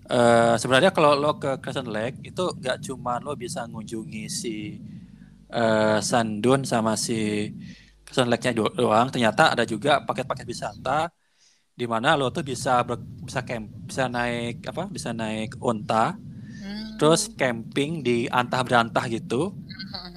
eh, 0.10 0.56
sebenarnya 0.62 0.92
kalau 0.96 1.12
lo 1.24 1.32
ke 1.44 1.52
Crescent 1.62 1.90
Lake 1.96 2.18
itu 2.30 2.44
nggak 2.60 2.78
cuma 2.88 3.14
lo 3.26 3.34
bisa 3.44 3.62
ngunjungi 3.72 4.26
si 4.42 4.56
eh, 5.52 6.00
Sandun 6.10 6.62
sama 6.72 6.94
si 7.00 7.52
Crescent 8.06 8.30
Lake-nya 8.32 8.54
do- 8.56 8.72
doang, 8.72 9.08
ternyata 9.12 9.52
ada 9.54 9.64
juga 9.68 10.00
paket-paket 10.08 10.48
wisata 10.48 11.12
di 11.78 11.86
mana 11.86 12.16
lo 12.20 12.32
tuh 12.36 12.42
bisa 12.42 12.82
ber- 12.88 13.04
bisa 13.28 13.42
camp, 13.48 13.68
bisa 13.90 14.08
naik 14.08 14.64
apa? 14.72 14.84
Bisa 14.90 15.12
naik 15.12 15.60
unta, 15.62 16.16
Hmm. 16.18 16.98
terus 16.98 17.30
camping 17.36 18.02
di 18.08 18.26
antah 18.32 18.62
berantah 18.66 19.06
gitu. 19.12 19.54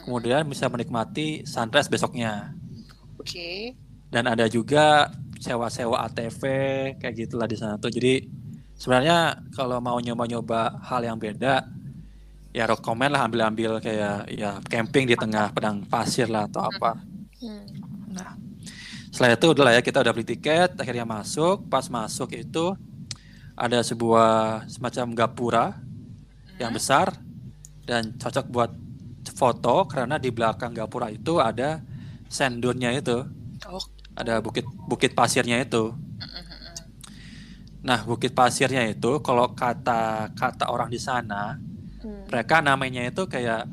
Kemudian 0.06 0.48
bisa 0.48 0.66
menikmati 0.72 1.44
sunrise 1.44 1.90
besoknya. 1.92 2.56
Oke. 3.20 3.76
Dan 4.10 4.24
ada 4.26 4.48
juga 4.48 5.12
sewa-sewa 5.36 6.08
ATV 6.08 6.42
kayak 6.96 7.14
gitulah 7.14 7.44
di 7.44 7.56
sana 7.56 7.76
tuh. 7.76 7.92
Jadi 7.92 8.24
sebenarnya 8.80 9.44
kalau 9.52 9.78
mau 9.78 10.00
nyoba-nyoba 10.00 10.80
hal 10.80 11.04
yang 11.04 11.20
beda 11.20 11.68
ya 12.50 12.66
rekomen 12.66 13.14
lah 13.14 13.30
ambil-ambil 13.30 13.78
kayak 13.78 14.26
ya 14.34 14.58
camping 14.66 15.06
di 15.06 15.14
tengah 15.14 15.54
padang 15.54 15.84
pasir 15.86 16.26
lah 16.26 16.48
atau 16.50 16.66
apa. 16.66 16.98
Hmm. 17.38 17.64
Nah, 18.10 18.34
setelah 19.14 19.36
itu 19.38 19.46
udah 19.54 19.64
lah 19.68 19.72
ya 19.78 19.82
kita 19.84 20.02
udah 20.02 20.12
beli 20.16 20.26
tiket, 20.26 20.74
akhirnya 20.80 21.06
masuk. 21.06 21.68
Pas 21.70 21.86
masuk 21.86 22.34
itu 22.34 22.74
ada 23.54 23.84
sebuah 23.84 24.64
semacam 24.66 25.06
gapura 25.12 25.66
yang 26.58 26.72
besar 26.74 27.14
dan 27.84 28.16
cocok 28.16 28.46
buat 28.48 28.70
foto 29.36 29.86
karena 29.86 30.16
di 30.16 30.32
belakang 30.32 30.72
gapura 30.74 31.08
itu 31.12 31.38
ada 31.38 31.80
sendunnya 32.30 32.94
itu, 32.94 33.26
Oh. 33.66 33.82
ada 34.14 34.38
bukit 34.38 34.64
bukit 34.86 35.12
pasirnya 35.12 35.60
itu. 35.60 35.92
Nah, 37.80 38.04
bukit 38.04 38.36
pasirnya 38.36 38.84
itu 38.86 39.24
kalau 39.24 39.56
kata 39.56 40.30
kata 40.36 40.68
orang 40.68 40.92
di 40.92 41.00
sana, 41.00 41.56
Hmm. 42.00 42.24
mereka 42.28 42.60
namanya 42.60 43.04
itu 43.04 43.24
kayak 43.26 43.68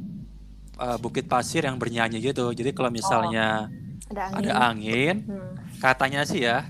eh, 0.78 0.98
bukit 1.02 1.26
pasir 1.26 1.66
yang 1.66 1.82
bernyanyi 1.82 2.22
gitu. 2.22 2.54
Jadi 2.54 2.70
kalau 2.70 2.94
misalnya 2.94 3.66
Ada 4.14 4.22
angin. 4.30 4.38
ada 4.38 4.52
angin, 4.62 5.16
Hmm. 5.26 5.54
katanya 5.82 6.22
sih 6.22 6.46
ya 6.46 6.70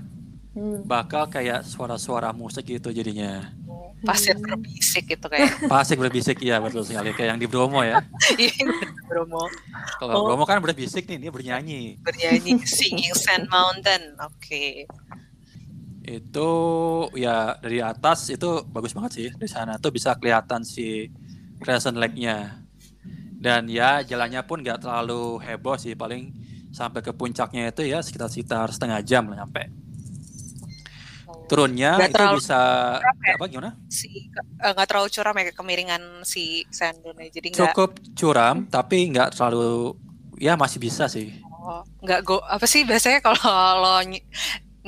Hmm. 0.56 0.80
bakal 0.88 1.28
kayak 1.28 1.60
suara-suara 1.62 2.32
musik 2.32 2.64
gitu 2.66 2.88
jadinya. 2.88 3.52
Pasir 3.98 4.34
Hmm. 4.34 4.46
berbisik 4.46 5.04
gitu 5.06 5.26
kayak. 5.26 5.50
Pasik 5.72 5.98
berbisik 5.98 6.38
ya 6.38 6.58
betul 6.58 6.82
sekali 6.82 7.10
kayak 7.10 7.34
yang 7.34 7.40
di 7.40 7.46
Bromo 7.46 7.82
ya. 7.82 7.98
Iya, 8.38 8.62
Bromo 9.04 9.50
Kalau 9.98 10.12
Oh. 10.14 10.24
Bromo 10.26 10.44
kan 10.44 10.62
berbisik 10.62 11.04
nih, 11.04 11.18
ini 11.18 11.28
bernyanyi. 11.28 11.82
bernyanyi 11.98 12.62
Singing 12.62 13.12
Sand 13.12 13.48
Mountain. 13.48 14.14
Oke. 14.20 14.86
Itu 16.00 16.50
ya 17.12 17.58
dari 17.58 17.82
atas 17.82 18.30
itu 18.30 18.64
bagus 18.64 18.94
banget 18.94 19.12
sih. 19.12 19.28
Di 19.30 19.48
sana 19.48 19.76
tuh 19.76 19.90
bisa 19.90 20.14
kelihatan 20.14 20.62
si 20.62 21.10
Crescent 21.58 21.98
Lake-nya. 21.98 22.64
Dan 23.34 23.66
ya 23.66 24.02
jalannya 24.02 24.42
pun 24.42 24.62
nggak 24.62 24.82
terlalu 24.82 25.38
heboh 25.38 25.74
sih, 25.74 25.94
paling 25.94 26.34
sampai 26.70 27.00
ke 27.00 27.10
puncaknya 27.10 27.70
itu 27.70 27.82
ya 27.82 27.98
sekitar-sekitar 27.98 28.70
setengah 28.70 28.98
jam 29.02 29.26
lah 29.26 29.42
nyampe. 29.42 29.68
Turunnya 31.48 31.90
Nggak 31.96 32.08
itu 32.08 32.16
terlalu 32.16 32.38
bisa 32.38 32.60
ya? 33.24 33.32
apa 33.34 33.44
gimana? 33.48 33.70
Si 33.88 34.08
nggak 34.60 34.86
terlalu 34.86 35.08
curam 35.08 35.34
ya 35.34 35.44
kemiringan 35.50 36.02
si 36.22 36.44
sandunnya. 36.68 37.28
Jadi 37.32 37.46
nggak 37.52 37.60
Cukup 37.72 37.90
curam 38.14 38.56
tapi 38.68 38.96
nggak 39.08 39.28
terlalu 39.34 39.96
ya 40.36 40.54
masih 40.54 40.78
bisa 40.78 41.08
sih. 41.08 41.32
oh, 41.68 41.82
nggak 42.00 42.20
go 42.24 42.40
apa 42.40 42.64
sih 42.64 42.80
biasanya 42.84 43.20
kalau 43.20 43.36
lo 43.82 44.00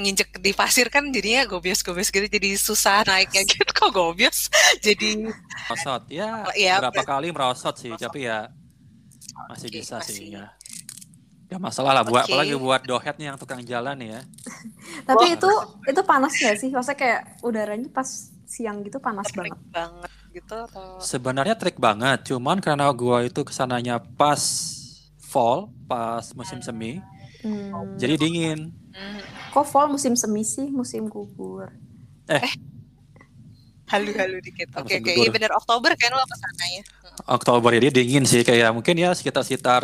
nginjek 0.00 0.40
di 0.40 0.56
pasir 0.56 0.88
kan 0.88 1.12
jadinya 1.12 1.44
gobios-gobios 1.44 2.08
gitu 2.08 2.24
jadi 2.24 2.56
susah 2.56 3.04
naiknya 3.04 3.44
gitu 3.44 3.68
kok 3.76 3.90
gobios 3.92 4.48
jadi 4.80 5.28
merosot 5.68 6.02
ya 6.08 6.46
Iya, 6.56 6.80
berapa 6.80 7.02
kali 7.04 7.28
merosot 7.28 7.76
sih 7.76 7.92
tapi 7.92 8.24
ya 8.24 8.48
masih 9.50 9.68
Oke, 9.68 9.76
bisa 9.82 10.00
masih. 10.00 10.14
sih 10.14 10.26
ya 10.32 10.48
ya 11.50 11.58
masalah 11.58 11.92
lah 11.98 12.04
buat 12.06 12.22
Oke. 12.24 12.30
apalagi 12.30 12.54
buat 12.54 12.82
dohet 12.86 13.14
nih 13.18 13.26
yang 13.34 13.38
tukang 13.38 13.60
jalan 13.66 13.98
ya. 13.98 14.20
Tapi 15.08 15.24
itu 15.34 15.50
itu 15.90 16.00
panas 16.06 16.32
nggak 16.32 16.56
sih? 16.56 16.70
Maksudnya 16.70 16.98
kayak 16.98 17.20
udaranya 17.42 17.88
pas 17.90 18.06
siang 18.46 18.82
gitu 18.82 18.98
panas 18.98 19.26
trik 19.26 19.50
banget. 19.50 19.58
banget 19.70 20.10
gitu 20.30 20.54
atau? 20.54 20.98
Sebenarnya 21.02 21.54
trik 21.58 21.76
banget 21.76 22.18
cuman 22.30 22.62
karena 22.62 22.86
gua 22.94 23.26
itu 23.26 23.42
ke 23.42 23.50
sananya 23.50 23.98
pas 23.98 24.38
fall 25.18 25.70
pas 25.86 26.24
musim 26.34 26.62
semi 26.62 27.02
Hmm. 27.40 27.96
jadi 27.96 28.20
dingin. 28.20 28.68
Hmm, 28.92 29.20
Kok 29.48 29.64
fall 29.64 29.88
musim 29.88 30.12
semi 30.12 30.44
sih, 30.44 30.68
musim 30.68 31.08
gugur. 31.08 31.72
halu-halu 33.88 34.38
dikit. 34.38 34.68
Oke 34.76 34.86
musim 34.86 35.02
oke 35.02 35.10
gugur. 35.10 35.24
iya 35.24 35.30
bener. 35.32 35.50
Oktober 35.56 35.90
kan 35.96 36.12
lo 36.12 36.22
ke 36.22 36.36
sana 36.36 36.64
ya? 36.68 36.82
Oktober 37.26 37.70
jadi 37.74 37.88
dingin 37.90 38.28
sih. 38.28 38.44
Kayak 38.44 38.76
mungkin 38.76 38.94
ya 38.94 39.10
sekitar 39.16 39.42
sekitar 39.42 39.82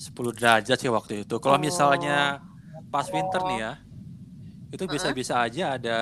10 0.00 0.32
derajat 0.32 0.80
sih 0.80 0.88
waktu 0.88 1.28
itu. 1.28 1.36
Kalau 1.36 1.60
Oh. 1.60 1.62
misalnya 1.62 2.40
pas 2.88 3.04
winter 3.12 3.44
nih 3.44 3.58
ya 3.60 3.72
itu 4.72 4.82
bisa-bisa 4.88 5.44
aja 5.44 5.76
ada 5.76 5.98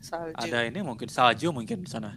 salju. 0.00 0.34
ada 0.34 0.58
ini 0.64 0.80
mungkin 0.80 1.06
salju 1.12 1.52
mungkin 1.52 1.84
di 1.84 1.90
sana. 1.90 2.16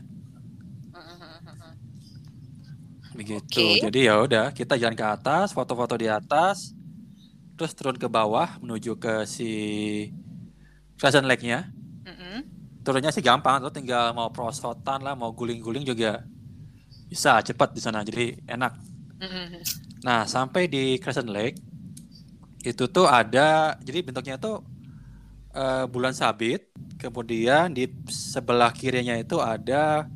Begitu. 3.12 3.44
Oke. 3.44 3.84
jadi 3.92 4.00
ya 4.08 4.16
udah 4.24 4.46
kita 4.56 4.80
jalan 4.80 4.96
ke 4.96 5.04
atas 5.04 5.52
foto-foto 5.52 6.00
di 6.00 6.08
atas 6.08 6.72
terus 7.60 7.76
turun 7.76 8.00
ke 8.00 8.08
bawah 8.08 8.58
menuju 8.64 8.96
ke 8.98 9.28
si 9.28 9.52
Crescent 10.96 11.28
Lake-nya. 11.28 11.68
Turunnya 12.82 13.14
sih 13.14 13.22
gampang 13.22 13.62
lo 13.62 13.70
tinggal 13.70 14.10
mau 14.18 14.34
prosotan 14.34 15.06
lah 15.06 15.14
mau 15.14 15.30
guling-guling 15.38 15.86
juga 15.86 16.26
bisa 17.06 17.38
cepat 17.46 17.78
di 17.78 17.82
sana. 17.84 18.02
Jadi 18.02 18.42
enak 18.50 18.74
Mm-mm. 19.22 19.62
nah 20.06 20.26
sampai 20.26 20.66
di 20.74 20.98
Crescent 21.02 21.30
Lake 21.30 21.58
itu 22.62 22.84
tuh 22.90 23.10
ada 23.10 23.74
jadi 23.82 24.00
bentuknya 24.06 24.36
tuh 24.38 24.62
eh, 25.56 25.86
bulan 25.90 26.14
sabit 26.16 26.70
kemudian 27.02 27.74
di 27.74 27.90
sebelah 28.10 28.72
kirinya 28.76 29.16
itu 29.18 29.38
ada 29.42 30.08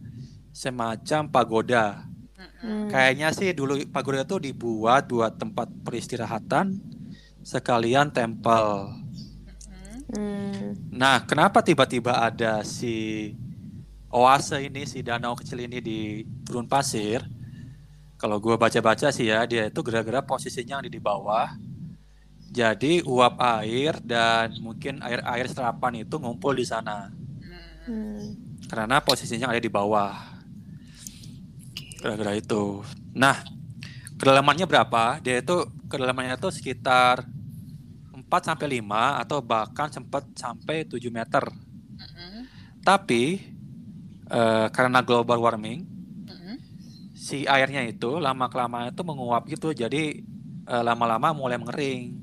semacam 0.53 1.21
pagoda 1.29 1.87
Hmm. 2.63 2.89
Kayaknya 2.89 3.29
sih 3.35 3.49
dulu 3.53 3.77
pagoda 3.93 4.25
itu 4.25 4.37
dibuat 4.41 5.07
buat 5.11 5.37
tempat 5.37 5.67
peristirahatan, 5.85 6.77
sekalian 7.45 8.09
tempel. 8.13 8.91
Hmm. 10.13 10.77
Nah, 10.93 11.25
kenapa 11.25 11.59
tiba-tiba 11.65 12.13
ada 12.27 12.61
si 12.63 12.95
oase 14.09 14.57
ini, 14.67 14.81
si 14.91 14.99
danau 15.07 15.33
kecil 15.39 15.59
ini 15.67 15.77
di 15.83 15.97
gurun 16.47 16.67
pasir? 16.69 17.19
Kalau 18.25 18.41
gue 18.41 18.57
baca-baca 18.57 19.13
sih 19.13 19.29
ya, 19.29 19.45
dia 19.45 19.69
itu 19.69 19.85
gara-gara 19.85 20.17
posisinya 20.25 20.81
ada 20.81 20.89
di 20.89 20.97
bawah. 20.97 21.45
Jadi 22.49 23.05
uap 23.05 23.37
air 23.61 24.01
dan 24.01 24.49
mungkin 24.65 24.97
air-air 25.05 25.45
serapan 25.45 26.01
itu 26.01 26.17
ngumpul 26.17 26.57
di 26.57 26.65
sana. 26.65 27.13
Hmm. 27.85 28.33
Karena 28.65 28.97
posisinya 29.05 29.53
ada 29.53 29.61
di 29.61 29.69
bawah. 29.69 30.41
Gara-gara 32.01 32.33
itu. 32.33 32.81
Nah, 33.13 33.45
kedalamannya 34.17 34.65
berapa? 34.65 35.21
Dia 35.21 35.45
itu 35.45 35.61
kedalamannya 35.85 36.41
itu 36.41 36.49
sekitar 36.49 37.29
4 38.09 38.25
sampai 38.41 38.81
5 38.81 39.21
atau 39.21 39.37
bahkan 39.45 39.93
sempat 39.93 40.25
sampai 40.33 40.81
7 40.81 41.13
meter. 41.13 41.45
Tapi 42.81 43.53
eh, 44.33 44.67
karena 44.73 45.05
global 45.05 45.45
warming, 45.45 45.94
si 47.25 47.37
airnya 47.49 47.81
itu 47.81 48.21
lama 48.21 48.45
kelamaan 48.45 48.93
itu 48.93 49.01
menguap 49.01 49.49
gitu. 49.49 49.73
Jadi 49.73 50.21
eh, 50.65 50.83
lama-lama 50.85 51.33
mulai 51.33 51.57
mengering. 51.57 52.13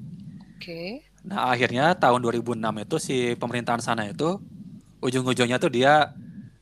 Oke. 0.55 1.03
Nah, 1.27 1.51
akhirnya 1.51 1.95
tahun 1.95 2.23
2006 2.23 2.59
itu 2.83 2.97
si 2.99 3.17
pemerintahan 3.35 3.83
sana 3.83 4.07
itu 4.07 4.39
ujung-ujungnya 5.03 5.59
tuh 5.59 5.71
dia 5.71 6.15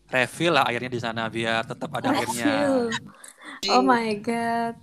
refill 0.08 0.56
lah 0.56 0.64
airnya 0.68 0.88
di 0.88 1.00
sana 1.00 1.28
biar 1.28 1.68
tetap 1.68 1.92
ada 1.92 2.16
airnya. 2.16 2.48
Refill. 2.48 3.76
Oh 3.76 3.84
my 3.84 4.16
god. 4.20 4.74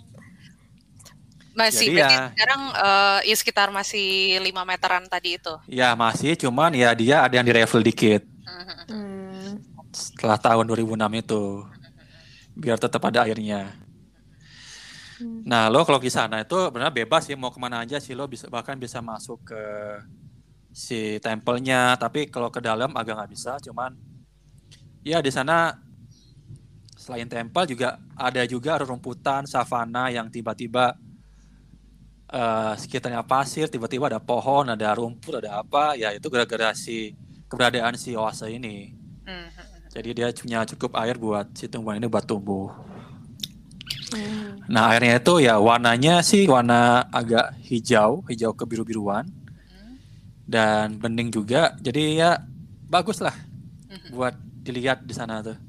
Masih 1.57 1.89
Jadi 1.89 1.97
ya- 1.97 2.29
sekarang 2.37 2.61
eh, 2.69 3.19
ya 3.25 3.35
sekitar 3.35 3.73
masih 3.73 4.37
5 4.37 4.61
meteran 4.61 5.01
tadi 5.09 5.41
itu. 5.41 5.53
Ya 5.65 5.97
masih, 5.97 6.37
cuman 6.37 6.69
ya 6.77 6.93
dia 6.93 7.25
ada 7.25 7.33
yang 7.33 7.47
direfill 7.49 7.81
dikit 7.81 8.21
Mhm. 8.45 8.77
Hmm. 8.87 9.49
setelah 9.89 10.37
tahun 10.37 10.69
2006 10.69 11.09
itu 11.17 11.65
biar 12.57 12.81
tetap 12.81 13.05
ada 13.05 13.23
airnya. 13.29 13.77
Hmm. 15.21 15.41
Nah 15.45 15.69
lo 15.69 15.81
kalau 15.85 16.01
di 16.01 16.09
sana 16.09 16.41
itu 16.41 16.57
benar 16.73 16.93
bebas 16.93 17.25
sih 17.25 17.37
mau 17.37 17.49
ke 17.53 17.57
mana 17.61 17.81
aja 17.85 17.97
sih 17.97 18.13
lo 18.13 18.25
bisa 18.29 18.49
bahkan 18.49 18.77
bisa 18.77 19.01
masuk 19.01 19.49
ke 19.49 19.63
si 20.69 21.17
tempelnya 21.17 21.97
tapi 21.97 22.29
kalau 22.29 22.53
ke 22.53 22.61
dalam 22.61 22.93
agak 22.93 23.17
nggak 23.17 23.31
bisa 23.33 23.57
cuman 23.65 23.97
ya 25.01 25.17
di 25.25 25.33
sana 25.33 25.73
selain 26.93 27.25
tempel 27.25 27.65
juga 27.65 27.97
ada 28.13 28.45
juga 28.45 28.77
rumputan 28.77 29.49
savana 29.49 30.13
yang 30.13 30.29
tiba-tiba 30.29 30.93
eh, 32.29 32.73
sekitarnya 32.77 33.25
pasir 33.25 33.65
tiba-tiba 33.73 34.05
ada 34.05 34.21
pohon 34.21 34.69
ada 34.69 34.93
rumput 34.93 35.41
ada 35.41 35.65
apa 35.65 35.97
ya 35.97 36.13
itu 36.13 36.29
gara-gara 36.29 36.77
si 36.77 37.17
keberadaan 37.49 37.97
si 37.97 38.13
oase 38.13 38.53
ini 38.53 38.93
Mhm. 39.27 39.56
Jadi 39.91 40.09
dia 40.13 40.27
punya 40.35 40.63
cukup 40.67 40.95
air 40.99 41.15
buat 41.15 41.47
si 41.55 41.67
tumbuhan 41.67 41.99
ini 41.99 42.07
buat 42.07 42.25
tumbuh 42.25 42.71
Hmm. 44.07 44.63
Nah 44.71 44.95
airnya 44.95 45.19
itu 45.19 45.43
ya 45.43 45.59
warnanya 45.59 46.23
sih 46.23 46.47
warna 46.47 47.11
agak 47.11 47.59
hijau, 47.67 48.23
hijau 48.31 48.55
kebiru-biruan 48.55 49.27
dan 50.47 50.95
bening 50.95 51.27
juga. 51.27 51.75
Jadi 51.83 52.15
ya 52.15 52.39
bagus 52.87 53.19
lah 53.19 53.35
buat 54.15 54.35
dilihat 54.63 55.03
di 55.03 55.11
sana 55.11 55.43
tuh. 55.43 55.59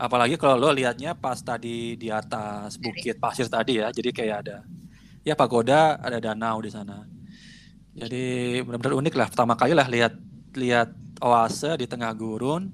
Apalagi 0.00 0.40
kalau 0.40 0.56
lo 0.56 0.70
lihatnya 0.72 1.12
pas 1.12 1.36
tadi 1.42 1.98
di 1.98 2.08
atas 2.08 2.78
bukit 2.80 3.18
pasir 3.18 3.50
tadi 3.50 3.82
ya, 3.82 3.90
jadi 3.90 4.14
kayak 4.14 4.36
ada 4.46 4.56
ya 5.26 5.34
pagoda, 5.36 5.98
ada 6.00 6.16
danau 6.22 6.62
di 6.64 6.70
sana. 6.72 7.04
Jadi 7.98 8.58
benar-benar 8.62 8.94
unik 8.94 9.14
lah. 9.18 9.26
Pertama 9.28 9.58
kali 9.58 9.74
lah 9.74 9.90
lihat 9.90 10.14
lihat 10.54 10.94
oase 11.20 11.74
di 11.76 11.84
tengah 11.90 12.14
gurun 12.14 12.70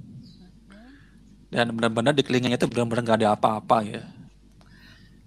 dan 1.55 1.71
benar-benar 1.71 2.11
di 2.11 2.27
kelilingnya 2.27 2.59
itu 2.59 2.67
benar-benar 2.67 3.07
nggak 3.07 3.19
ada 3.23 3.31
apa-apa 3.39 3.79
ya. 3.87 4.03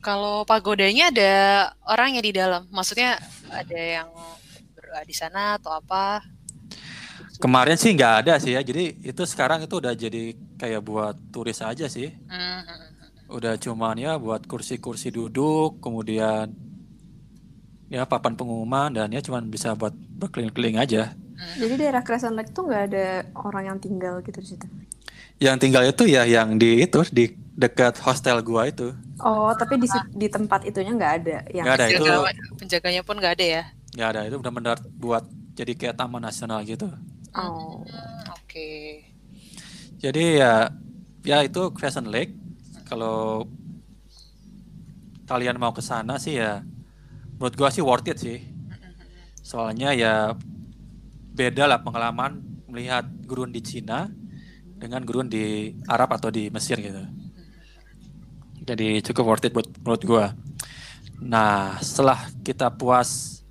Kalau 0.04 0.44
pagodanya 0.44 1.08
ada 1.08 1.34
orangnya 1.88 2.20
di 2.20 2.36
dalam. 2.36 2.68
Maksudnya 2.68 3.16
ada 3.48 3.80
yang 3.80 4.12
berdoa 4.76 5.02
di 5.08 5.16
sana 5.16 5.56
atau 5.56 5.72
apa? 5.72 6.20
Kemarin 7.40 7.80
sih 7.80 7.96
nggak 7.96 8.13
ada 8.28 8.34
sih 8.44 8.60
ya. 8.60 8.62
Jadi 8.62 9.08
itu 9.08 9.24
sekarang 9.24 9.63
itu 9.63 9.80
udah 9.80 9.96
jadi 9.96 10.36
kayak 10.60 10.82
buat 10.84 11.16
turis 11.32 11.63
aja 11.63 11.88
sih. 11.88 12.12
Mhm. 12.12 13.32
Udah 13.32 13.56
cuman 13.56 13.96
ya 13.96 14.20
buat 14.20 14.44
kursi-kursi 14.48 15.12
duduk, 15.12 15.80
kemudian 15.80 16.52
ya 17.88 18.04
papan 18.04 18.36
pengumuman 18.36 18.92
dan 18.92 19.08
ya 19.16 19.24
cuman 19.24 19.48
bisa 19.48 19.72
buat 19.80 19.96
berkeliling-keliling 19.96 20.80
aja. 20.80 21.16
Jadi 21.38 21.74
daerah 21.80 22.02
Crescent 22.04 22.36
Lake 22.36 22.52
tuh 22.52 22.68
nggak 22.68 22.84
ada 22.92 23.28
orang 23.48 23.76
yang 23.76 23.78
tinggal 23.80 24.20
gitu 24.26 24.40
di 24.42 24.50
situ. 24.56 24.68
Yang 25.38 25.58
tinggal 25.62 25.84
itu 25.86 26.04
ya 26.10 26.26
yang 26.26 26.58
di 26.58 26.82
itu 26.82 27.00
di 27.13 27.30
dekat 27.54 28.02
hostel 28.02 28.41
gua 28.41 28.69
itu. 28.69 28.93
Oh, 29.17 29.50
tapi 29.54 29.82
di 29.82 29.89
di 30.13 30.28
tempat 30.30 30.62
itunya 30.62 30.93
nggak 30.93 31.13
ada 31.21 31.38
yang 31.50 31.65
Nggak 31.65 31.78
ada 31.78 31.86
itu, 31.89 32.04
Penjaga- 32.06 32.58
penjaganya 32.58 33.02
pun 33.02 33.15
nggak 33.17 33.34
ada 33.38 33.45
ya. 33.45 33.63
nggak 33.97 34.10
ada 34.13 34.21
itu 34.30 34.36
benar-benar 34.38 34.78
buat 34.93 35.23
jadi 35.58 35.73
kayak 35.73 35.95
taman 35.97 36.21
nasional 36.21 36.62
gitu. 36.62 36.86
Oh. 37.34 37.82
Hmm, 37.82 38.34
Oke. 38.34 38.69
Jadi 39.97 40.38
ya 40.38 40.69
ya 41.26 41.38
itu 41.41 41.73
Crescent 41.73 42.10
Lake. 42.10 42.34
Kalau 42.86 43.50
kalian 45.26 45.58
mau 45.60 45.73
ke 45.73 45.82
sana 45.82 46.15
sih 46.17 46.38
ya 46.38 46.62
menurut 47.38 47.54
gua 47.58 47.69
sih 47.69 47.82
worth 47.82 48.06
it 48.06 48.17
sih. 48.17 48.39
Soalnya 49.41 49.93
ya 49.93 50.34
beda 51.34 51.65
lah 51.65 51.82
pengalaman 51.82 52.41
melihat 52.69 53.06
gurun 53.26 53.50
di 53.50 53.62
Cina 53.62 54.10
dengan 54.78 55.02
gurun 55.04 55.28
di 55.28 55.74
Arab 55.90 56.13
atau 56.13 56.30
di 56.30 56.54
Mesir 56.54 56.78
gitu. 56.78 57.02
Jadi 58.68 59.02
cukup 59.02 59.24
worth 59.34 59.48
it 59.48 59.54
buat 59.56 59.68
menurut 59.82 60.04
gua. 60.06 60.26
Nah, 61.18 61.82
setelah 61.82 62.30
kita 62.46 62.70
puas 62.70 63.42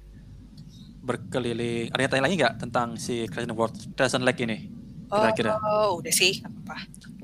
berkeliling, 1.02 1.90
ada 1.94 2.00
yang 2.02 2.10
tanya 2.10 2.24
lagi 2.26 2.36
nggak 2.38 2.54
tentang 2.62 2.88
si 2.98 3.26
Crescent, 3.30 3.54
World, 3.54 3.74
Crescent 3.94 4.22
Lake 4.26 4.42
ini? 4.42 4.70
Kira-kira. 5.06 5.58
Oh, 5.62 6.02
udah 6.02 6.10
sih, 6.10 6.42
nggak 6.42 6.50
apa-apa. 6.50 6.76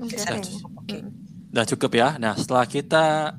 Udah. 0.03 0.39
Oke. 0.83 0.97
Hmm. 0.99 1.11
Udah 1.51 1.65
cukup 1.67 1.91
ya. 1.95 2.15
Nah, 2.15 2.33
setelah 2.39 2.65
kita 2.67 3.35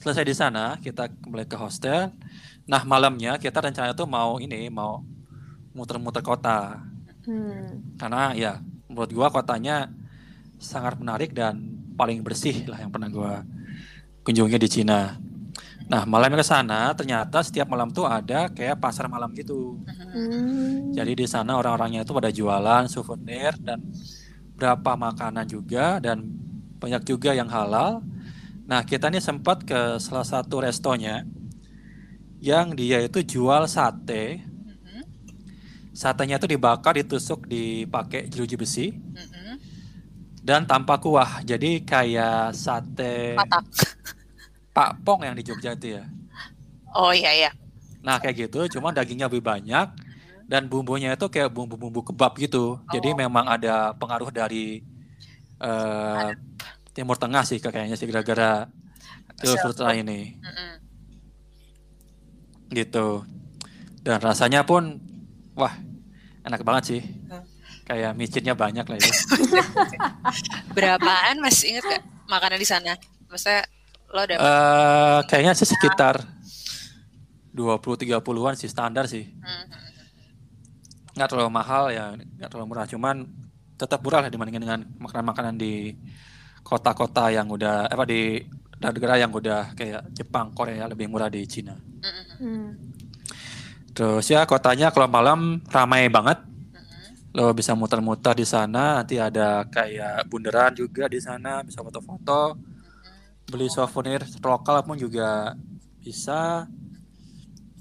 selesai 0.00 0.24
di 0.24 0.34
sana, 0.34 0.80
kita 0.80 1.12
kembali 1.20 1.44
ke 1.44 1.56
hostel. 1.60 2.12
Nah, 2.68 2.82
malamnya 2.84 3.36
kita 3.36 3.60
rencana 3.60 3.92
tuh 3.92 4.08
mau 4.08 4.40
ini, 4.40 4.68
mau 4.72 5.04
muter-muter 5.76 6.24
kota. 6.24 6.80
Hmm. 7.28 7.96
Karena 8.00 8.32
ya, 8.32 8.60
menurut 8.88 9.10
gua 9.14 9.28
kotanya 9.30 9.92
sangat 10.58 10.98
menarik 10.98 11.30
dan 11.36 11.60
paling 11.94 12.24
bersih 12.24 12.66
lah 12.66 12.82
yang 12.82 12.90
pernah 12.90 13.08
gua 13.12 13.46
kunjungi 14.26 14.58
di 14.58 14.68
Cina. 14.68 15.16
Nah, 15.88 16.04
malamnya 16.04 16.44
ke 16.44 16.46
sana, 16.46 16.92
ternyata 16.92 17.40
setiap 17.40 17.72
malam 17.72 17.88
tuh 17.88 18.04
ada 18.04 18.52
kayak 18.52 18.76
pasar 18.76 19.08
malam 19.08 19.32
gitu. 19.32 19.80
Hmm. 19.88 20.92
Jadi 20.92 21.24
di 21.24 21.26
sana 21.26 21.56
orang-orangnya 21.56 22.04
itu 22.04 22.12
pada 22.12 22.28
jualan 22.28 22.84
souvenir 22.92 23.56
dan 23.56 23.80
berapa 24.52 25.00
makanan 25.00 25.48
juga 25.48 25.96
dan 25.96 26.28
banyak 26.76 27.08
juga 27.08 27.32
yang 27.32 27.48
halal. 27.48 28.04
Nah, 28.68 28.84
kita 28.84 29.08
nih 29.08 29.24
sempat 29.24 29.64
ke 29.64 29.96
salah 29.96 30.28
satu 30.28 30.60
restonya 30.60 31.24
yang 32.38 32.76
dia 32.76 33.00
itu 33.00 33.24
jual 33.24 33.64
sate. 33.64 34.44
Satenya 35.98 36.38
itu 36.38 36.46
dibakar, 36.46 36.94
ditusuk, 36.94 37.50
dipakai 37.50 38.30
jeruji 38.30 38.54
besi 38.54 38.86
Mhm. 38.94 39.54
dan 40.46 40.62
tanpa 40.62 41.02
kuah. 41.02 41.42
Jadi 41.42 41.82
kayak 41.82 42.54
sate 42.54 43.34
Matak. 43.34 43.66
Pak 44.70 45.02
Pong 45.02 45.26
yang 45.26 45.34
di 45.34 45.42
Jogja 45.42 45.74
itu 45.74 45.98
ya. 45.98 46.06
Oh 46.94 47.10
iya 47.10 47.34
iya. 47.34 47.50
Nah 47.98 48.22
kayak 48.22 48.46
gitu, 48.46 48.78
cuma 48.78 48.94
dagingnya 48.94 49.26
lebih 49.26 49.42
banyak 49.42 49.90
dan 50.46 50.70
bumbunya 50.70 51.18
itu 51.18 51.26
kayak 51.26 51.50
bumbu-bumbu 51.50 52.06
kebab 52.06 52.38
gitu. 52.38 52.78
Jadi 52.94 53.10
Oh. 53.10 53.18
memang 53.18 53.50
ada 53.50 53.90
pengaruh 53.98 54.30
dari 54.30 54.86
eh, 55.58 56.30
Timur 56.94 57.18
Tengah 57.18 57.42
sih 57.42 57.58
kayaknya 57.58 57.98
sih 57.98 58.06
gara-gara 58.06 58.70
Sultra 59.42 59.90
ini 59.98 60.38
Mhm. 60.38 60.70
gitu. 62.70 63.26
Dan 64.00 64.22
rasanya 64.22 64.62
pun 64.62 65.02
wah 65.58 65.74
enak 66.48 66.64
banget 66.64 66.84
sih. 66.96 67.00
Hmm. 67.28 67.44
Kayak 67.84 68.12
micinnya 68.16 68.52
banyak 68.52 68.84
lah 68.84 68.96
itu. 68.96 69.12
Berapaan 70.76 71.40
Mas 71.40 71.64
inget 71.64 71.84
gak 71.84 72.04
makanan 72.28 72.58
di 72.60 72.68
sana? 72.68 72.92
Maksudnya 73.28 73.64
lo 74.12 74.20
ada 74.24 74.34
Eh 74.36 75.18
kayaknya 75.28 75.52
sih 75.56 75.68
sekitar 75.68 76.20
20-30-an 77.52 78.54
sih 78.56 78.68
standar 78.68 79.04
sih. 79.08 79.24
Mhm. 79.28 79.76
nggak 81.18 81.34
terlalu 81.34 81.50
mahal 81.50 81.90
ya 81.90 82.14
nggak 82.14 82.46
terlalu 82.46 82.66
murah 82.70 82.86
cuman 82.86 83.26
tetap 83.74 83.98
murah 84.06 84.22
lah 84.22 84.30
dibandingkan 84.30 84.62
dengan 84.62 84.80
makanan-makanan 85.02 85.58
di 85.58 85.98
kota-kota 86.62 87.34
yang 87.34 87.50
udah 87.50 87.90
apa 87.90 88.06
di 88.06 88.38
negara 88.78 89.18
yang 89.18 89.34
udah 89.34 89.74
kayak 89.74 90.14
Jepang 90.14 90.54
Korea 90.54 90.86
lebih 90.86 91.10
murah 91.10 91.26
di 91.26 91.42
Cina 91.42 91.74
Mhm. 91.74 92.70
Terus 93.98 94.30
ya 94.30 94.46
kotanya 94.46 94.94
kalau 94.94 95.10
malam 95.10 95.58
ramai 95.74 96.06
banget. 96.06 96.38
Lo 97.34 97.50
bisa 97.50 97.74
muter-muter 97.74 98.38
di 98.38 98.46
sana, 98.46 99.02
nanti 99.02 99.18
ada 99.18 99.66
kayak 99.66 100.30
bundaran 100.30 100.70
juga 100.70 101.10
di 101.10 101.18
sana, 101.18 101.66
bisa 101.66 101.82
foto-foto. 101.82 102.54
Beli 103.50 103.66
souvenir 103.66 104.22
lokal 104.38 104.86
pun 104.86 104.94
juga 104.94 105.58
bisa. 105.98 106.70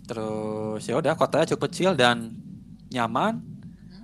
Terus 0.10 0.82
ya 0.90 0.98
udah 0.98 1.14
kotanya 1.14 1.54
cukup 1.54 1.70
kecil 1.70 1.94
dan 1.94 2.34
nyaman. 2.90 3.38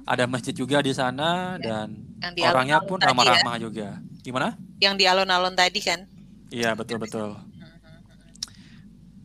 Ada 0.06 0.30
masjid 0.30 0.54
juga 0.54 0.86
di 0.86 0.93
sana 0.93 1.58
dan 1.58 1.97
Yang 2.21 2.34
di 2.38 2.41
orangnya 2.45 2.78
alun-alun 2.78 2.89
pun 2.93 2.97
tadi 3.02 3.08
ya. 3.08 3.10
ramah-ramah 3.10 3.56
juga. 3.58 3.89
Gimana? 4.21 4.49
Yang 4.78 4.93
di 5.02 5.06
alun-alun 5.10 5.56
tadi 5.58 5.80
kan. 5.82 5.99
Iya 6.54 6.78
betul 6.78 7.02
betul. 7.02 7.34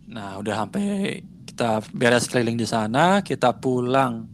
Nah 0.08 0.40
udah 0.40 0.54
sampai 0.64 1.20
kita 1.58 1.82
beres 1.90 2.30
keliling 2.30 2.54
di 2.54 2.70
sana, 2.70 3.18
kita 3.18 3.50
pulang 3.50 4.30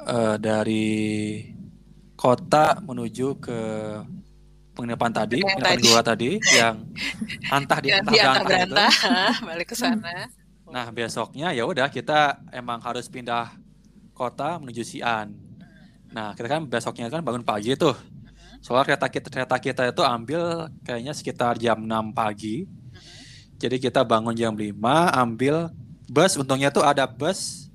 eh, 0.00 0.40
dari 0.40 0.96
kota 2.16 2.80
menuju 2.80 3.36
ke 3.36 3.60
penginapan 4.72 5.12
tadi, 5.12 5.44
Yang 5.44 5.52
penginapan 5.60 5.76
tadi. 5.76 5.84
gua 5.84 6.00
tadi 6.00 6.30
yang 6.56 6.76
antah 7.52 7.78
di 7.84 7.88
antah 7.92 8.12
di 8.16 8.18
antah 8.24 8.40
berantah 8.40 8.64
itu. 8.64 8.72
berantah, 8.72 9.32
balik 9.52 9.66
ke 9.68 9.76
sana. 9.76 10.14
Nah 10.72 10.86
besoknya 10.88 11.52
ya 11.52 11.68
udah 11.68 11.92
kita 11.92 12.40
emang 12.48 12.80
harus 12.80 13.12
pindah 13.12 13.52
kota 14.16 14.56
menuju 14.56 14.80
Xi'an. 14.88 15.28
Nah 16.16 16.32
kita 16.32 16.48
kan 16.48 16.64
besoknya 16.64 17.12
kan 17.12 17.20
bangun 17.20 17.44
pagi 17.44 17.76
tuh. 17.76 17.92
Soalnya 18.64 18.96
kereta 18.96 19.06
kita 19.12 19.28
kereta 19.28 19.56
kita 19.60 19.82
itu 19.92 20.00
ambil 20.00 20.72
kayaknya 20.80 21.12
sekitar 21.12 21.60
jam 21.60 21.76
6 21.84 22.16
pagi. 22.16 22.64
Jadi 23.60 23.76
kita 23.84 24.00
bangun 24.00 24.32
jam 24.32 24.56
5, 24.56 24.72
ambil 25.12 25.68
bus. 26.08 26.34
Untungnya 26.40 26.72
tuh 26.72 26.82
ada 26.82 27.04
bus. 27.06 27.70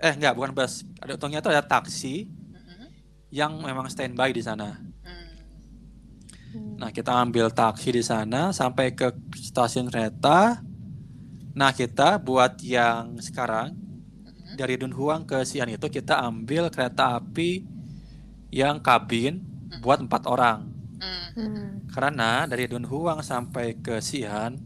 Eh 0.00 0.14
enggak, 0.16 0.32
bukan 0.38 0.54
bus. 0.54 0.86
Ada 1.02 1.18
untungnya 1.20 1.44
tuh 1.44 1.52
ada 1.52 1.60
taksi 1.60 2.30
yang 3.30 3.62
memang 3.62 3.86
standby 3.86 4.34
di 4.34 4.42
sana. 4.42 4.74
Hmm. 6.50 6.74
Nah, 6.82 6.90
kita 6.90 7.14
ambil 7.14 7.46
taksi 7.50 7.94
di 7.94 8.02
sana 8.02 8.50
sampai 8.50 8.90
ke 8.90 9.14
stasiun 9.38 9.86
kereta. 9.86 10.58
Nah, 11.54 11.70
kita 11.70 12.18
buat 12.18 12.58
yang 12.62 13.18
sekarang 13.22 13.78
dari 14.58 14.74
Dunhuang 14.74 15.22
ke 15.22 15.46
Xi'an 15.46 15.70
itu 15.70 15.86
kita 15.86 16.18
ambil 16.26 16.66
kereta 16.74 17.22
api 17.22 17.62
yang 18.50 18.82
kabin 18.82 19.46
buat 19.78 20.02
empat 20.02 20.26
orang. 20.26 20.66
Hmm. 21.38 21.86
Karena 21.94 22.50
dari 22.50 22.66
Dunhuang 22.66 23.22
sampai 23.22 23.78
ke 23.78 24.02
Xi'an 24.02 24.58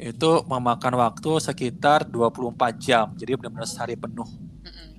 itu 0.00 0.30
memakan 0.48 0.96
waktu 0.96 1.30
sekitar 1.38 2.08
24 2.08 2.56
jam. 2.80 3.12
Jadi 3.12 3.36
benar-benar 3.36 3.68
sehari 3.68 4.00
penuh. 4.00 4.24
Hmm. 4.64 4.90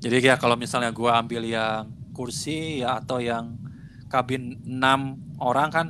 Jadi 0.00 0.24
ya 0.24 0.40
kalau 0.40 0.56
misalnya 0.56 0.88
gua 0.88 1.20
ambil 1.20 1.44
yang 1.44 1.84
kursi 2.16 2.80
ya 2.80 2.96
atau 2.98 3.20
yang 3.20 3.60
kabin 4.08 4.56
6 4.64 5.20
orang 5.36 5.68
kan 5.68 5.86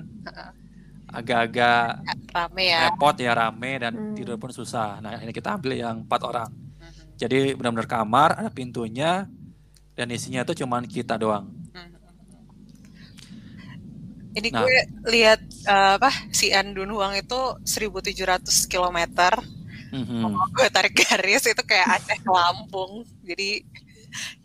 agak-agak 1.08 2.04
Rame 2.34 2.64
ya. 2.68 2.78
repot 2.92 3.16
ya 3.16 3.32
rame 3.32 3.72
dan 3.80 3.92
Hmm. 3.96 4.14
tidur 4.18 4.36
pun 4.36 4.52
susah. 4.52 5.00
Nah 5.00 5.16
ini 5.22 5.32
kita 5.32 5.56
ambil 5.56 5.72
yang 5.72 6.04
empat 6.04 6.20
orang. 6.20 6.50
Jadi 7.18 7.54
benar-benar 7.56 7.88
kamar 7.88 8.30
ada 8.38 8.50
pintunya 8.52 9.26
dan 9.94 10.06
isinya 10.12 10.46
itu 10.46 10.62
cuman 10.62 10.86
kita 10.86 11.18
doang. 11.18 11.50
Ini 14.38 14.48
Nah. 14.54 14.62
gue 14.62 14.78
lihat 15.10 15.40
eh, 15.42 15.92
apa 15.98 16.10
si 16.30 16.54
Andunhuang 16.54 17.18
itu 17.18 17.40
1700 17.66 18.70
km. 18.70 18.98
Mhm. 19.90 20.22
Gue 20.54 20.68
tarik 20.70 20.94
garis 20.94 21.42
itu 21.42 21.62
kayak 21.64 21.98
Aceh 21.98 22.20
Lampung. 22.22 23.02
Jadi 23.26 23.66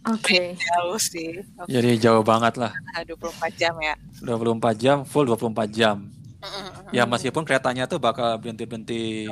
Oke. 0.09 0.57
jauh 0.67 0.97
sih. 0.97 1.39
Jadi 1.69 2.01
jauh 2.01 2.25
banget 2.25 2.57
lah. 2.57 2.73
Ah, 2.97 3.05
24 3.05 3.53
jam 3.55 3.73
ya. 3.79 3.95
24 4.19 4.75
jam 4.75 4.97
full 5.05 5.23
24 5.23 5.69
jam. 5.69 6.09
Mm-mm. 6.43 6.91
Ya 6.91 7.07
meskipun 7.07 7.47
keretanya 7.47 7.87
tuh 7.87 8.03
bakal 8.03 8.35
berhenti-berhenti 8.35 9.31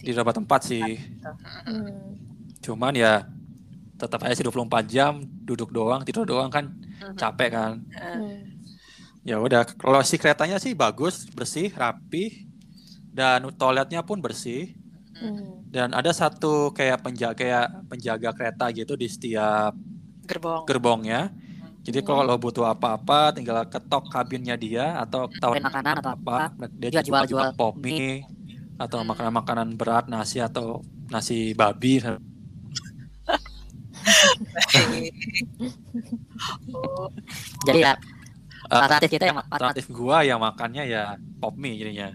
di 0.00 0.10
beberapa 0.16 0.32
tempat 0.32 0.60
sih. 0.64 0.96
Hmm. 1.68 2.16
Cuman 2.64 2.96
ya 2.96 3.28
tetap 4.00 4.24
aja 4.24 4.34
sih 4.34 4.42
24 4.42 4.88
jam 4.88 5.20
duduk 5.44 5.68
doang, 5.70 6.00
tidur 6.02 6.24
doang 6.24 6.48
kan 6.48 6.72
capek 7.14 7.50
kan. 7.52 7.72
Hmm. 7.92 8.51
Ya 9.22 9.38
udah, 9.38 9.62
kalau 9.78 10.02
si 10.02 10.18
keretanya 10.18 10.58
sih 10.58 10.74
bagus, 10.74 11.30
bersih, 11.30 11.70
rapi, 11.70 12.50
dan 13.14 13.46
toiletnya 13.54 14.02
pun 14.02 14.18
bersih. 14.18 14.74
Hmm. 15.14 15.62
Dan 15.70 15.94
ada 15.94 16.10
satu 16.10 16.74
kayak 16.74 17.06
penjaga 17.06 17.38
kayak 17.38 17.66
penjaga 17.86 18.30
kereta 18.34 18.66
gitu 18.74 18.98
di 18.98 19.06
setiap 19.06 19.78
Gerbong. 20.26 20.66
gerbongnya. 20.66 21.30
Jadi 21.82 21.98
kalau 22.02 22.22
lo 22.22 22.38
butuh 22.38 22.66
apa-apa, 22.66 23.34
tinggal 23.34 23.62
ketok 23.66 24.06
kabinnya 24.10 24.54
dia 24.54 24.98
atau 25.02 25.26
tawarin 25.38 25.66
makanan 25.66 25.98
atau 25.98 26.12
apa. 26.14 26.36
Dia 26.78 26.98
Dia 26.98 27.02
jual 27.02 27.26
jual-jual 27.26 27.54
pop 27.58 27.74
mie 27.78 28.22
atau 28.78 29.02
Hmm. 29.02 29.10
makanan-makanan 29.14 29.68
berat, 29.78 30.06
nasi 30.10 30.42
atau 30.42 30.82
nasi 31.10 31.54
babi. 31.54 32.02
Oh, 36.74 37.06
Jadi 37.62 37.86
ya 37.86 37.94
alternatif 38.72 39.08
kita 39.10 39.24
yang 39.28 39.38
alternatif 39.38 39.52
Alternatif 39.52 39.84
gua 39.92 40.16
yang 40.24 40.40
makannya 40.40 40.84
ya 40.88 41.04
pop 41.38 41.54
mie 41.54 41.76
jadinya 41.76 42.08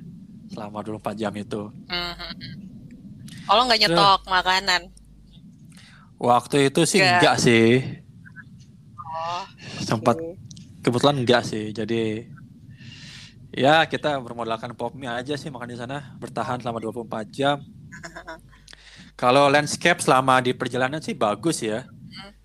selama 0.48 0.80
24 0.82 1.14
jam 1.14 1.34
itu. 1.36 1.62
mhm. 1.86 2.32
Oh, 3.48 3.56
lo 3.56 3.62
nggak 3.64 3.80
nyetok 3.80 4.22
makanan? 4.28 4.82
Waktu 6.18 6.68
itu 6.68 6.82
sih 6.84 7.00
Nggak. 7.00 7.14
enggak 7.22 7.36
sih. 7.40 7.68
Oh, 8.98 9.44
Sempat 9.80 10.18
kebetulan 10.82 11.22
enggak 11.24 11.48
sih. 11.48 11.72
Jadi 11.72 12.28
ya 13.56 13.88
kita 13.88 14.20
bermodalkan 14.20 14.76
pop 14.76 14.92
mie 14.94 15.08
aja 15.08 15.40
sih 15.40 15.48
makan 15.48 15.70
di 15.72 15.78
sana 15.80 16.12
bertahan 16.20 16.60
selama 16.60 16.84
24 16.84 17.32
jam. 17.32 17.58
Kalau 19.22 19.50
landscape 19.50 19.98
selama 20.04 20.44
di 20.44 20.52
perjalanan 20.54 21.00
sih 21.00 21.16
bagus 21.16 21.64
ya. 21.64 21.88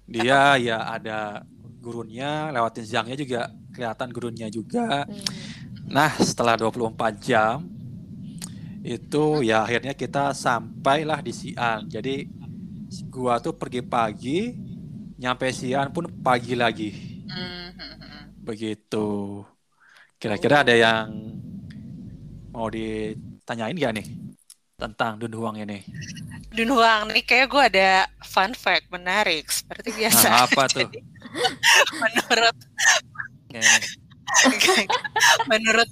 Dia 0.07 0.55
ya 0.61 0.87
ada 0.87 1.43
gurunnya, 1.83 2.53
lewatin 2.53 2.85
siangnya 2.85 3.17
juga 3.17 3.51
kelihatan 3.73 4.09
gurunnya 4.13 4.49
juga. 4.53 5.09
Hmm. 5.09 5.25
Nah, 5.89 6.13
setelah 6.21 6.55
24 6.57 7.19
jam 7.19 7.65
itu 8.83 9.47
ya 9.47 9.63
akhirnya 9.63 9.95
kita 9.95 10.35
sampailah 10.35 11.23
di 11.23 11.33
Xi'an. 11.33 11.87
Jadi 11.87 12.27
gua 13.09 13.39
tuh 13.39 13.55
pergi 13.55 13.81
pagi, 13.81 14.53
nyampe 15.19 15.49
Xi'an 15.49 15.91
pun 15.95 16.11
pagi 16.21 16.55
lagi. 16.59 16.91
Mhm. 17.27 18.43
Begitu. 18.43 19.41
Kira-kira 20.19 20.63
ada 20.67 20.75
yang 20.75 21.11
mau 22.53 22.69
ditanyain 22.69 23.75
gak 23.75 23.95
nih 23.97 24.07
tentang 24.77 25.19
Dunhuang 25.19 25.63
ini? 25.63 25.83
Dunhuang 26.53 27.15
nih 27.15 27.25
kayak 27.25 27.47
gue 27.49 27.63
ada 27.75 27.91
fun 28.21 28.53
fact 28.53 28.91
menarik 28.93 29.49
seperti 29.49 29.95
biasa. 29.95 30.27
Nah, 30.29 30.45
apa 30.45 30.63
tuh? 30.69 30.85
Jadi, 30.85 31.01
menurut 32.03 32.57
Menurut 35.51 35.89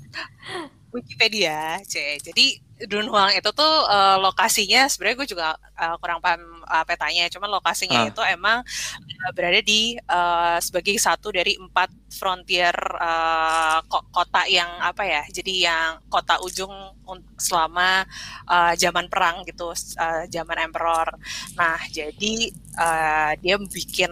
Wikipedia, 0.91 1.79
C. 1.87 2.19
Jadi 2.19 2.59
Dunhuang 2.81 3.29
itu 3.37 3.45
tuh 3.53 3.75
eh, 3.93 4.17
lokasinya 4.19 4.89
sebenarnya 4.89 5.17
gue 5.21 5.29
juga 5.29 5.49
eh, 5.77 5.95
kurang 6.01 6.19
paham 6.25 6.41
eh, 6.65 6.85
petanya, 6.89 7.29
cuman 7.29 7.53
lokasinya 7.53 8.01
Ah. 8.01 8.09
itu 8.09 8.23
emang 8.25 8.65
eh, 9.05 9.33
berada 9.37 9.61
di 9.61 9.95
eh, 10.01 10.59
sebagai 10.65 10.97
satu 10.97 11.29
dari 11.29 11.61
empat 11.61 11.93
frontier 12.11 12.73
eh, 12.97 13.79
ko- 13.85 14.09
kota 14.11 14.49
yang 14.49 14.81
apa 14.81 15.05
ya? 15.05 15.23
Jadi 15.29 15.69
yang 15.69 16.01
kota 16.09 16.41
ujung 16.41 16.73
un- 17.05 17.29
selama 17.37 18.03
eh, 18.49 18.73
zaman 18.81 19.07
perang 19.13 19.45
gitu, 19.45 19.71
eh, 19.77 20.25
zaman 20.33 20.59
emperor. 20.65 21.13
Nah, 21.61 21.79
jadi 21.93 22.35
eh, 22.81 23.31
dia 23.45 23.57
bikin 23.61 24.11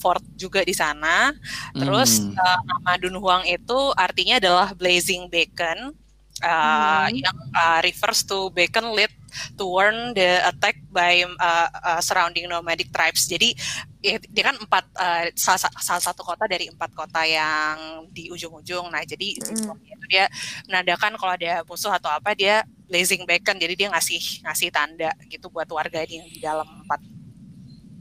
fort 0.00 0.24
juga 0.40 0.64
di 0.64 0.72
sana. 0.72 1.36
Terus 1.76 2.24
Hmm. 2.24 2.32
uh, 2.34 2.60
nama 2.64 2.96
Dunhuang 2.96 3.44
itu 3.44 3.78
artinya 3.94 4.40
adalah 4.40 4.72
blazing 4.72 5.28
beacon, 5.28 5.92
uh, 6.40 7.06
Hmm. 7.06 7.12
yang 7.12 7.36
uh, 7.52 7.78
refers 7.84 8.24
to 8.24 8.48
beacon 8.56 8.96
lit 8.96 9.12
to 9.54 9.62
warn 9.62 10.10
the 10.16 10.42
attack 10.42 10.74
by 10.90 11.22
uh, 11.22 11.68
uh, 11.70 12.00
surrounding 12.02 12.50
nomadic 12.50 12.90
tribes. 12.90 13.30
Jadi 13.30 13.54
ya, 14.02 14.18
dia 14.18 14.42
kan 14.50 14.56
empat 14.58 14.84
uh, 14.98 15.30
salah, 15.38 15.60
sa- 15.60 15.76
salah 15.78 16.02
satu 16.02 16.26
kota 16.26 16.50
dari 16.50 16.66
empat 16.66 16.90
kota 16.96 17.22
yang 17.22 18.08
di 18.10 18.26
ujung-ujung. 18.32 18.90
Nah 18.90 19.04
jadi 19.06 19.38
Hmm. 19.38 19.76
itu 19.86 20.06
dia 20.10 20.26
menandakan 20.66 21.14
kalau 21.14 21.36
ada 21.36 21.62
musuh 21.68 21.94
atau 21.94 22.10
apa 22.10 22.34
dia 22.34 22.66
blazing 22.90 23.22
beacon. 23.22 23.54
Jadi 23.54 23.74
dia 23.78 23.88
ngasih 23.92 24.42
ngasih 24.42 24.68
tanda 24.74 25.14
gitu 25.30 25.46
buat 25.46 25.68
warga 25.70 26.02
yang 26.02 26.26
di 26.26 26.42
dalam 26.42 26.66
empat 26.82 26.98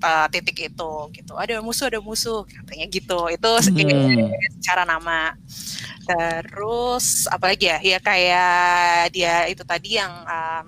uh, 0.03 0.27
titik 0.31 0.71
itu 0.71 0.93
gitu. 1.13 1.33
Ada 1.35 1.59
musuh 1.63 1.87
ada 1.91 1.99
musuh 2.01 2.43
katanya 2.47 2.85
gitu. 2.87 3.19
Itu 3.31 3.49
Hmm. 3.69 4.31
secara 4.59 4.83
nama. 4.83 5.35
Terus 6.07 7.29
apalagi 7.29 7.69
ya? 7.69 7.77
Ya 7.83 7.99
kayak 8.01 9.13
dia 9.13 9.45
itu 9.47 9.63
tadi 9.63 9.99
yang 9.99 10.11
um, 10.25 10.67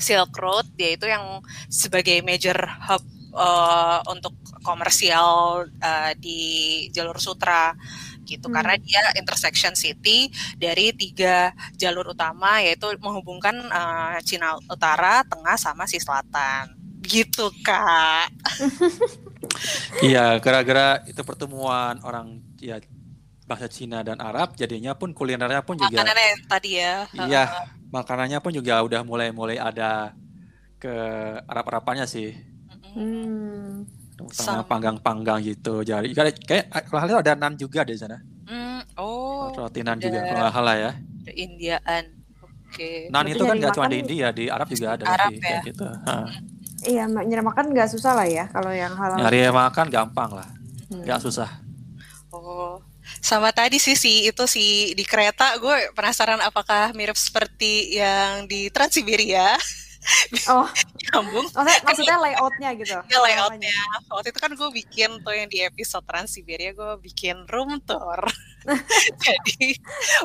Silk 0.00 0.32
Road 0.40 0.66
dia 0.78 0.96
itu 0.96 1.04
yang 1.04 1.44
sebagai 1.68 2.24
major 2.24 2.56
hub 2.88 3.04
uh, 3.36 4.00
untuk 4.08 4.32
komersial 4.64 5.64
uh, 5.68 6.12
di 6.16 6.88
jalur 6.92 7.20
sutra 7.20 7.76
gitu. 8.24 8.46
Hmm. 8.48 8.54
karena 8.56 8.74
dia 8.78 9.00
intersection 9.18 9.74
city 9.74 10.30
dari 10.56 10.94
tiga 10.94 11.52
jalur 11.76 12.14
utama 12.14 12.62
yaitu 12.62 12.86
menghubungkan 13.02 13.56
uh, 13.68 14.16
Cina 14.22 14.56
Utara, 14.70 15.26
Tengah 15.26 15.56
sama 15.58 15.84
si 15.90 15.98
Selatan 16.00 16.79
gitu 17.04 17.50
kak. 17.64 18.28
Iya, 20.04 20.38
gara-gara 20.38 21.02
itu 21.08 21.20
pertemuan 21.26 21.98
orang 22.04 22.40
ya 22.60 22.78
bahasa 23.50 23.66
Cina 23.66 24.06
dan 24.06 24.22
Arab, 24.22 24.54
jadinya 24.54 24.94
pun 24.94 25.10
kulinernya 25.10 25.66
pun 25.66 25.74
juga 25.74 26.06
Makanannya 26.06 26.46
tadi 26.46 26.70
ya. 26.78 27.08
iya, 27.26 27.66
makanannya 27.90 28.38
pun 28.38 28.54
juga 28.54 28.78
udah 28.78 29.02
mulai-mulai 29.02 29.58
ada 29.58 30.14
ke 30.78 30.94
Arab-Arapannya 31.50 32.06
sih. 32.06 32.30
Hmm. 32.94 33.84
Sama 34.30 34.62
panggang-panggang 34.62 35.42
gitu. 35.42 35.82
Jadi 35.82 36.14
kayak, 36.14 36.46
kayak 36.46 37.20
ada 37.26 37.34
nan 37.34 37.58
juga 37.58 37.82
di 37.82 37.98
sana. 37.98 38.22
Hmm, 38.46 38.82
oh, 39.00 39.50
Roti 39.50 39.80
nan 39.82 39.98
juga 39.98 40.22
kalau 40.30 40.50
salah 40.54 40.76
ya. 40.78 40.90
Indiaan. 41.26 42.04
Oke. 42.70 43.10
Nan 43.10 43.26
Berarti 43.26 43.34
itu 43.34 43.42
kan 43.44 43.56
nggak 43.58 43.72
cuma 43.74 43.86
di 43.90 43.98
India, 43.98 44.28
di 44.30 44.44
Arab 44.46 44.68
juga 44.70 44.88
ada 44.94 45.04
Arab 45.10 45.30
sih 45.34 45.38
ya. 45.38 45.42
kayak 45.42 45.60
gitu. 45.74 45.86
Hah. 46.06 46.26
Iya, 46.80 47.04
nyari 47.06 47.42
makan 47.44 47.72
nggak 47.72 47.90
susah 47.92 48.16
lah 48.16 48.24
ya 48.24 48.48
kalau 48.48 48.72
yang 48.72 48.92
halal. 48.96 49.20
Nyari 49.20 49.52
makan 49.52 49.86
gampang 49.88 50.30
lah, 50.32 50.48
Hmm. 50.88 51.04
nggak 51.04 51.20
susah. 51.20 51.48
Oh, 52.30 52.80
sama 53.20 53.50
tadi 53.50 53.76
sih 53.76 53.98
si 53.98 54.24
itu 54.24 54.44
si 54.46 54.94
di 54.94 55.02
kereta 55.02 55.58
gue 55.58 55.90
penasaran 55.92 56.38
apakah 56.40 56.94
mirip 56.94 57.18
seperti 57.18 57.98
yang 57.98 58.46
di 58.46 58.70
Trans 58.70 58.94
Siberia 58.94 59.58
Oh, 60.48 60.64
nyambung 61.12 61.44
maksudnya, 61.52 61.76
maksudnya 61.84 62.16
layoutnya 62.16 62.70
gitu. 62.72 62.96
ya 63.04 63.18
layoutnya. 63.20 63.68
Waktu 64.08 64.32
itu 64.32 64.40
kan 64.40 64.52
gue 64.56 64.70
bikin 64.72 65.20
tuh 65.20 65.34
yang 65.36 65.48
di 65.52 65.60
episode 65.60 66.08
Trans 66.08 66.32
Siberia 66.32 66.72
gue 66.72 66.96
bikin 67.04 67.44
room 67.52 67.76
tour. 67.84 68.24
Jadi 69.24 69.76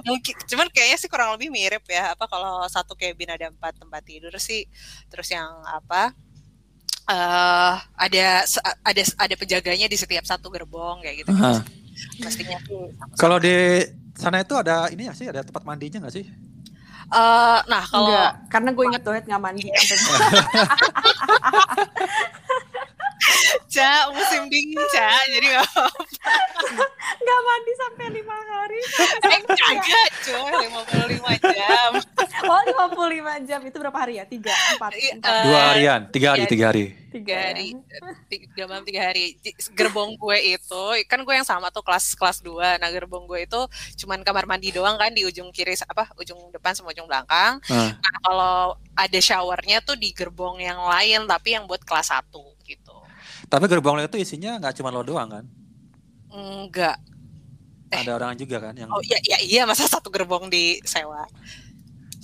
mungkin 0.07 0.35
cuman 0.47 0.67
kayaknya 0.71 0.95
sih 0.95 1.11
kurang 1.11 1.35
lebih 1.35 1.51
mirip 1.51 1.83
ya. 1.91 2.15
Apa 2.15 2.23
kalau 2.31 2.63
satu 2.71 2.95
cabin 2.95 3.35
ada 3.35 3.51
empat 3.51 3.75
tempat 3.75 3.99
tidur 4.07 4.31
sih. 4.39 4.63
Terus 5.11 5.27
yang 5.35 5.51
apa? 5.67 6.15
Eh 7.05 7.73
ada 8.01 8.25
ada 8.81 9.01
ada 9.21 9.35
penjaganya 9.37 9.85
di 9.85 9.97
setiap 9.97 10.25
satu 10.25 10.49
gerbong 10.49 11.05
kayak 11.05 11.25
gitu. 11.25 11.31
Pastinya 12.21 12.57
tuh 12.65 12.91
sama-sama. 12.97 13.21
Kalau 13.21 13.37
di 13.39 13.55
sana 14.15 14.41
itu 14.41 14.55
ada 14.57 14.89
ini 14.89 15.07
nggak 15.07 15.17
sih, 15.17 15.27
ada 15.29 15.41
tempat 15.45 15.63
mandinya 15.63 16.05
nggak 16.05 16.15
sih? 16.15 16.25
Eh, 17.05 17.59
nah 17.69 17.83
kalau 17.85 18.09
Enggak, 18.09 18.31
karena 18.49 18.69
gue 18.73 18.85
inget 18.89 19.03
doet 19.05 19.23
nggak 19.29 19.41
mandi. 19.41 19.69
sampai- 23.15 23.63
Ca, 23.67 23.91
musim 24.11 24.43
dingin, 24.47 24.79
Ca. 24.89 25.09
Jadi 25.27 25.45
nggak 25.47 25.65
apa-apa. 25.65 26.03
Nggak 27.15 27.39
mandi 27.41 27.71
sampai 27.75 28.05
lima 28.11 28.37
hari. 28.45 28.79
Eh, 29.25 29.41
kagak, 29.45 30.09
coy. 30.21 30.51
55 30.61 31.39
jam. 31.49 31.91
Oh, 32.45 32.61
55 32.61 33.35
jam 33.41 33.59
itu 33.61 33.75
berapa 33.75 33.97
hari 33.97 34.17
ya? 34.17 34.25
Tiga, 34.25 34.51
empat, 34.75 34.91
Iya, 34.93 35.11
empat, 35.15 35.31
eh, 35.31 35.43
Dua 35.43 35.59
harian, 35.71 36.01
tiga 36.09 36.27
hari, 36.31 36.43
tiga 36.45 36.65
hari. 36.67 36.85
tiga 36.85 37.03
Tiga 37.15 37.35
hari. 37.39 37.67
Tiga 38.27 38.63
malam, 38.65 38.83
tiga 38.83 39.01
hari. 39.01 39.25
Gerbong 39.71 40.13
gue 40.15 40.37
itu, 40.53 40.81
kan 41.05 41.19
gue 41.19 41.33
yang 41.33 41.47
sama 41.47 41.71
tuh 41.71 41.79
kelas 41.79 42.11
kelas 42.13 42.43
2. 42.43 42.75
Nah, 42.75 42.91
gerbong 42.91 43.23
gue 43.25 43.39
itu 43.41 43.61
cuman 43.97 44.19
kamar 44.21 44.43
mandi 44.45 44.69
doang 44.69 44.95
kan 44.95 45.09
di 45.09 45.23
ujung 45.23 45.47
kiri, 45.49 45.79
apa, 45.81 46.11
ujung 46.15 46.51
depan 46.51 46.75
sama 46.75 46.91
ujung 46.91 47.07
belakang. 47.07 47.63
Nah, 47.65 47.95
Nah, 47.95 48.15
kalau 48.21 48.57
ada 48.93 49.19
showernya 49.19 49.79
tuh 49.79 49.95
di 49.95 50.11
gerbong 50.11 50.59
yang 50.59 50.77
lain, 50.81 51.23
tapi 51.25 51.55
yang 51.55 51.63
buat 51.63 51.81
kelas 51.81 52.11
1 52.11 52.27
gitu. 52.63 52.84
Tapi 53.51 53.65
gerbong 53.69 53.95
lo 53.97 54.03
itu 54.05 54.17
isinya 54.19 54.57
nggak 54.61 54.75
cuma 54.81 54.93
lo 54.93 55.01
doang 55.01 55.29
kan? 55.29 55.45
Enggak. 56.33 56.97
Eh. 57.93 58.01
Ada 58.01 58.17
orang 58.17 58.33
juga 58.35 58.57
kan 58.59 58.73
yang 58.75 58.89
Oh 58.89 59.01
iya, 59.05 59.17
iya, 59.23 59.37
iya. 59.45 59.61
Masa 59.63 59.85
satu 59.85 60.09
gerbong 60.09 60.49
disewa? 60.49 61.23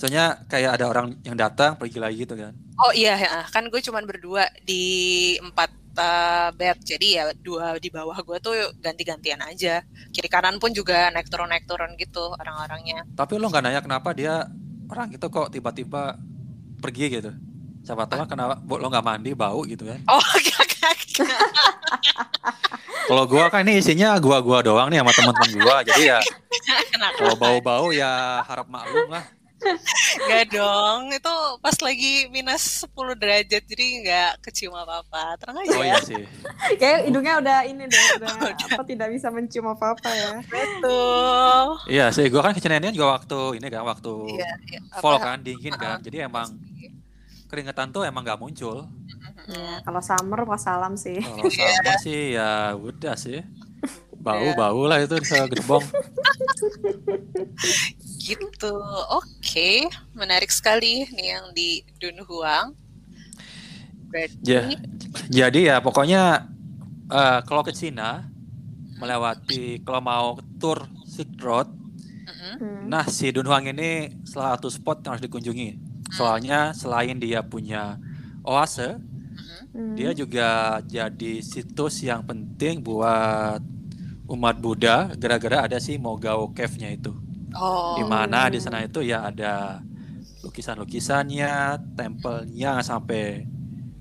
soalnya 0.02 0.42
kayak 0.50 0.82
ada 0.82 0.90
orang 0.90 1.14
yang 1.22 1.38
datang 1.38 1.78
pergi 1.78 2.02
lagi 2.02 2.26
gitu 2.26 2.34
kan. 2.34 2.58
Oh 2.82 2.90
iya, 2.90 3.14
ya. 3.22 3.46
kan 3.54 3.70
gue 3.70 3.78
cuman 3.86 4.02
berdua 4.10 4.50
di 4.66 5.38
empat 5.38 5.70
uh, 5.94 6.50
bed, 6.58 6.82
jadi 6.82 7.08
ya 7.22 7.24
dua 7.38 7.78
di 7.78 7.94
bawah 7.94 8.18
gue 8.18 8.42
tuh 8.42 8.58
ganti-gantian 8.82 9.38
aja. 9.46 9.86
Kiri 10.10 10.26
kanan 10.26 10.58
pun 10.58 10.74
juga 10.74 11.14
naik 11.14 11.30
turun 11.30 11.54
naik 11.54 11.70
turun 11.70 11.94
gitu 12.02 12.34
orang-orangnya. 12.34 13.06
Tapi 13.14 13.38
lo 13.38 13.54
nggak 13.54 13.62
nanya 13.62 13.82
kenapa 13.86 14.10
dia 14.18 14.50
orang 14.90 15.14
itu 15.14 15.26
kok 15.30 15.54
tiba-tiba 15.54 16.18
pergi 16.82 17.22
gitu. 17.22 17.32
Siapa 17.86 18.10
tahu 18.10 18.26
kenapa 18.26 18.58
lo 18.58 18.88
nggak 18.90 19.06
mandi 19.06 19.38
bau 19.38 19.62
gitu 19.70 19.86
kan. 19.86 20.02
Oh. 20.10 20.18
Kalau 23.08 23.24
gua 23.28 23.52
kan 23.52 23.68
ini 23.68 23.82
isinya 23.82 24.16
gua-gua 24.24 24.64
doang 24.64 24.88
nih 24.88 25.04
sama 25.04 25.12
teman-teman 25.12 25.52
gua. 25.60 25.78
Jadi 25.84 26.02
ya 26.08 26.20
Kenapa? 26.92 27.18
kalau 27.18 27.36
bau-bau 27.36 27.88
ya 27.92 28.40
harap 28.46 28.68
maklum 28.72 29.12
lah. 29.12 29.26
Gak 30.26 30.58
dong, 30.58 31.14
itu 31.14 31.34
pas 31.62 31.78
lagi 31.86 32.26
minus 32.34 32.82
10 32.82 33.14
derajat, 33.14 33.62
jadi 33.62 33.86
nggak 34.02 34.32
kecium 34.42 34.74
apa-apa. 34.74 35.38
Tenang 35.38 35.62
aja. 35.62 35.78
Oh 35.78 35.86
iya 35.86 36.02
sih. 36.02 36.18
Kayak 36.82 37.06
hidungnya 37.06 37.38
udah 37.38 37.60
ini 37.70 37.86
deh, 37.86 38.06
udah 38.18 38.32
apa 38.74 38.82
tidak 38.90 39.14
bisa 39.14 39.30
mencium 39.30 39.70
apa-apa 39.70 40.10
ya. 40.10 40.32
Betul. 40.50 41.66
Iya 41.94 42.06
sih, 42.10 42.26
gua 42.34 42.50
kan 42.50 42.58
kecenennya 42.58 42.90
juga 42.90 43.22
waktu 43.22 43.62
ini 43.62 43.68
kan 43.70 43.86
waktu 43.86 44.14
Iya, 44.34 44.50
iya. 44.66 44.80
fall 44.98 45.22
kan 45.22 45.38
dingin 45.46 45.78
kan. 45.78 46.02
Jadi 46.02 46.26
emang 46.26 46.58
keringetan 47.46 47.94
tuh 47.94 48.02
emang 48.02 48.26
nggak 48.26 48.42
muncul. 48.42 48.90
Ya, 49.50 49.82
kalau 49.82 50.02
summer 50.04 50.46
wassalam 50.46 50.94
sih. 51.00 51.18
Kalau 51.18 51.50
sama 51.50 51.94
sih 52.04 52.38
ya 52.38 52.78
udah 52.78 53.16
sih. 53.18 53.42
Bau-bau 54.22 54.86
lah 54.86 55.02
itu 55.02 55.18
di 55.18 55.26
gerbong. 55.26 55.82
Gitu. 58.22 58.76
Oke, 59.18 59.90
menarik 60.14 60.54
sekali 60.54 61.10
nih 61.10 61.28
yang 61.34 61.46
di 61.58 61.82
Dunhuang. 61.98 62.78
Berarti 64.14 64.46
Ja, 64.46 64.62
jadi 65.32 65.60
ya 65.74 65.76
pokoknya 65.82 66.46
eh, 67.10 67.40
kalau 67.50 67.66
ke 67.66 67.74
Cina 67.74 68.30
melewati 69.02 69.82
kalau 69.82 70.02
mau 70.06 70.28
tur 70.62 70.86
Silk 71.10 71.34
Road, 71.42 71.68
Mm-mm. 72.30 72.56
Hmm. 72.62 72.82
nah 72.86 73.10
si 73.10 73.34
Dunhuang 73.34 73.66
ini 73.74 74.22
salah 74.22 74.54
satu 74.56 74.70
spot 74.70 75.02
yang 75.02 75.18
harus 75.18 75.26
dikunjungi. 75.26 75.70
Soalnya 76.14 76.76
selain 76.78 77.18
dia 77.18 77.42
punya 77.42 77.98
oase, 78.46 79.02
Hmm. 79.72 79.96
dia 79.96 80.12
juga 80.12 80.80
jadi 80.84 81.40
situs 81.40 82.04
yang 82.04 82.28
penting 82.28 82.84
buat 82.84 83.64
umat 84.28 84.60
Buddha 84.60 85.16
gara-gara 85.16 85.64
ada 85.64 85.80
si 85.80 85.96
Mogao 85.96 86.52
Cave-nya 86.52 86.92
itu. 86.92 87.16
Oh, 87.52 87.96
Di 87.96 88.04
mana 88.04 88.48
di 88.48 88.60
sana 88.60 88.84
itu 88.84 89.00
ya 89.00 89.28
ada 89.28 89.80
lukisan-lukisannya, 90.44 91.80
tempelnya 91.96 92.80
sampai 92.82 93.48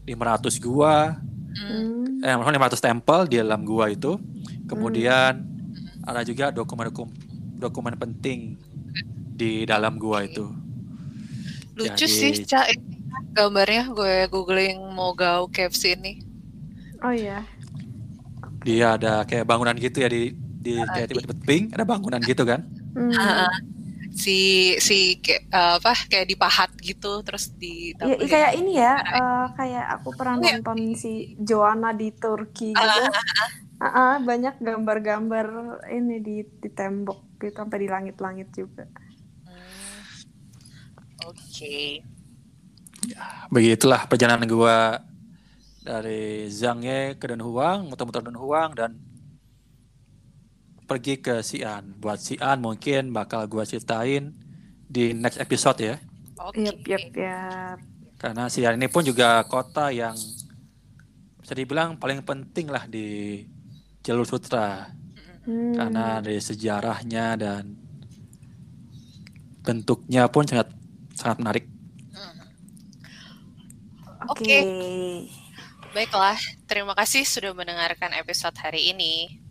500 0.06 0.58
gua, 0.58 1.18
Hmm. 1.50 2.22
eh 2.22 2.34
maksudnya 2.34 2.58
500 2.62 2.78
tempel 2.80 3.20
di 3.26 3.36
dalam 3.38 3.62
gua 3.62 3.90
itu. 3.90 4.18
Kemudian 4.66 5.42
ada 6.02 6.22
juga 6.22 6.50
dokumen-dokumen 6.50 7.14
dokumen 7.58 7.94
penting 7.94 8.58
di 9.34 9.62
dalam 9.66 9.98
gua 9.98 10.22
itu. 10.24 10.46
lucu 11.74 12.04
Jadi- 12.04 12.12
sih, 12.12 12.32
Ca. 12.44 12.66
Gambarnya 13.30 13.90
gue 13.94 14.26
googling 14.26 14.78
Mogao 14.90 15.46
Caves 15.48 15.82
ini. 15.86 16.20
Oh 17.00 17.14
iya. 17.14 17.46
Dia 18.66 18.98
ada 19.00 19.24
kayak 19.24 19.48
bangunan 19.48 19.72
gitu 19.78 20.04
ya 20.04 20.08
di 20.10 20.36
di 20.60 20.76
kayak 20.76 21.08
tiba-tiba 21.08 21.36
pink 21.48 21.64
ada 21.72 21.88
bangunan 21.88 22.20
gitu 22.20 22.44
kan. 22.44 22.60
Hmm. 22.92 23.14
Ah, 23.16 23.54
si 24.12 24.74
si 24.82 25.16
kayak 25.22 25.48
apa 25.80 25.92
kayak 26.10 26.26
dipahat 26.28 26.70
gitu 26.82 27.22
terus 27.24 27.54
di 27.56 27.96
Iya, 27.96 28.16
iya, 28.20 28.26
kayak 28.28 28.52
ini 28.58 28.72
ya, 28.76 28.94
eh, 29.00 29.46
kayak 29.56 29.86
aku 29.96 30.08
pernah 30.18 30.36
nonton 30.36 30.78
si 30.98 31.38
Joanna 31.40 31.96
di 31.96 32.12
Turki 32.12 32.74
gitu. 32.74 33.00
Ah, 33.80 33.86
ah, 33.96 34.14
banyak 34.20 34.60
gambar-gambar 34.60 35.46
ini 35.88 36.20
di 36.20 36.44
di 36.44 36.68
tembok 36.68 37.40
gitu 37.40 37.56
sampai 37.56 37.78
di 37.80 37.88
langit-langit 37.88 38.52
juga. 38.52 38.84
Hmm. 39.48 40.04
Oke. 41.24 42.04
Begitulah 43.50 44.06
perjalanan 44.06 44.46
gua 44.46 45.00
dari 45.80 46.46
Zhangye 46.52 47.16
ke 47.16 47.30
Dunhuang, 47.30 47.88
muter-muter 47.88 48.22
Dunhuang 48.22 48.76
dan 48.76 49.00
pergi 50.84 51.18
ke 51.18 51.40
Xi'an. 51.40 51.96
Buat 51.98 52.20
Xi'an 52.20 52.58
mungkin 52.60 53.10
bakal 53.14 53.46
gua 53.46 53.64
ceritain 53.64 54.34
di 54.90 55.14
next 55.14 55.40
episode 55.40 55.78
ya. 55.80 55.96
Oke. 56.40 56.66
Yap, 56.66 56.80
yap, 56.86 57.04
yap. 57.14 57.78
Karena 58.20 58.46
Xi'an 58.46 58.76
ini 58.76 58.88
pun 58.92 59.02
juga 59.02 59.40
kota 59.48 59.88
yang 59.90 60.14
bisa 61.40 61.52
dibilang 61.56 61.96
paling 61.96 62.20
penting 62.22 62.68
lah 62.68 62.84
di 62.84 63.40
jalur 64.04 64.28
sutra 64.28 65.00
Hmm. 65.40 65.72
karena 65.72 66.20
dari 66.20 66.36
sejarahnya 66.36 67.26
dan 67.40 67.72
bentuknya 69.64 70.28
pun 70.28 70.44
sangat 70.44 70.68
sangat 71.16 71.36
menarik. 71.40 71.64
Oke. 74.30 74.56
Baiklah, 75.90 76.38
terima 76.70 76.94
kasih 76.94 77.26
sudah 77.26 77.50
mendengarkan 77.50 78.14
episode 78.14 78.54
hari 78.62 78.94
ini. 78.94 79.42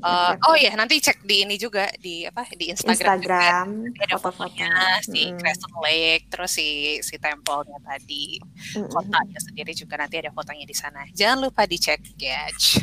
Uh, 0.00 0.32
oh 0.48 0.56
ya, 0.56 0.72
nanti 0.72 0.96
cek 0.96 1.28
di 1.28 1.44
ini 1.44 1.60
juga 1.60 1.84
di 2.00 2.24
apa 2.24 2.48
di 2.56 2.72
Instagram. 2.72 3.20
juga. 3.20 3.36
Instagram, 3.36 3.66
Nanti 3.84 4.00
ada 4.00 4.16
foto-foto. 4.16 4.48
fotonya 4.48 4.72
si 5.04 5.20
Mm-mm. 5.28 5.36
Crescent 5.36 5.76
Lake, 5.76 6.24
terus 6.32 6.50
si 6.56 6.68
si 7.04 7.20
temple-nya 7.20 7.76
tadi, 7.84 8.40
Mm-mm. 8.76 8.88
kotanya 8.88 9.36
sendiri 9.44 9.76
juga 9.76 10.00
nanti 10.00 10.16
ada 10.16 10.32
fotonya 10.32 10.64
di 10.64 10.72
sana. 10.72 11.04
Jangan 11.12 11.44
lupa 11.44 11.68
dicek, 11.68 12.00
Gage. 12.16 12.80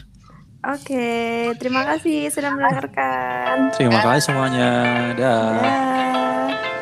Oke, 0.61 1.09
terima 1.57 1.89
kasih 1.89 2.29
sudah 2.29 2.53
mendengarkan. 2.53 3.73
Terima 3.73 3.97
kasih 3.97 4.21
semuanya. 4.29 4.69
Dah. 5.17 5.41
Dah. 5.57 6.76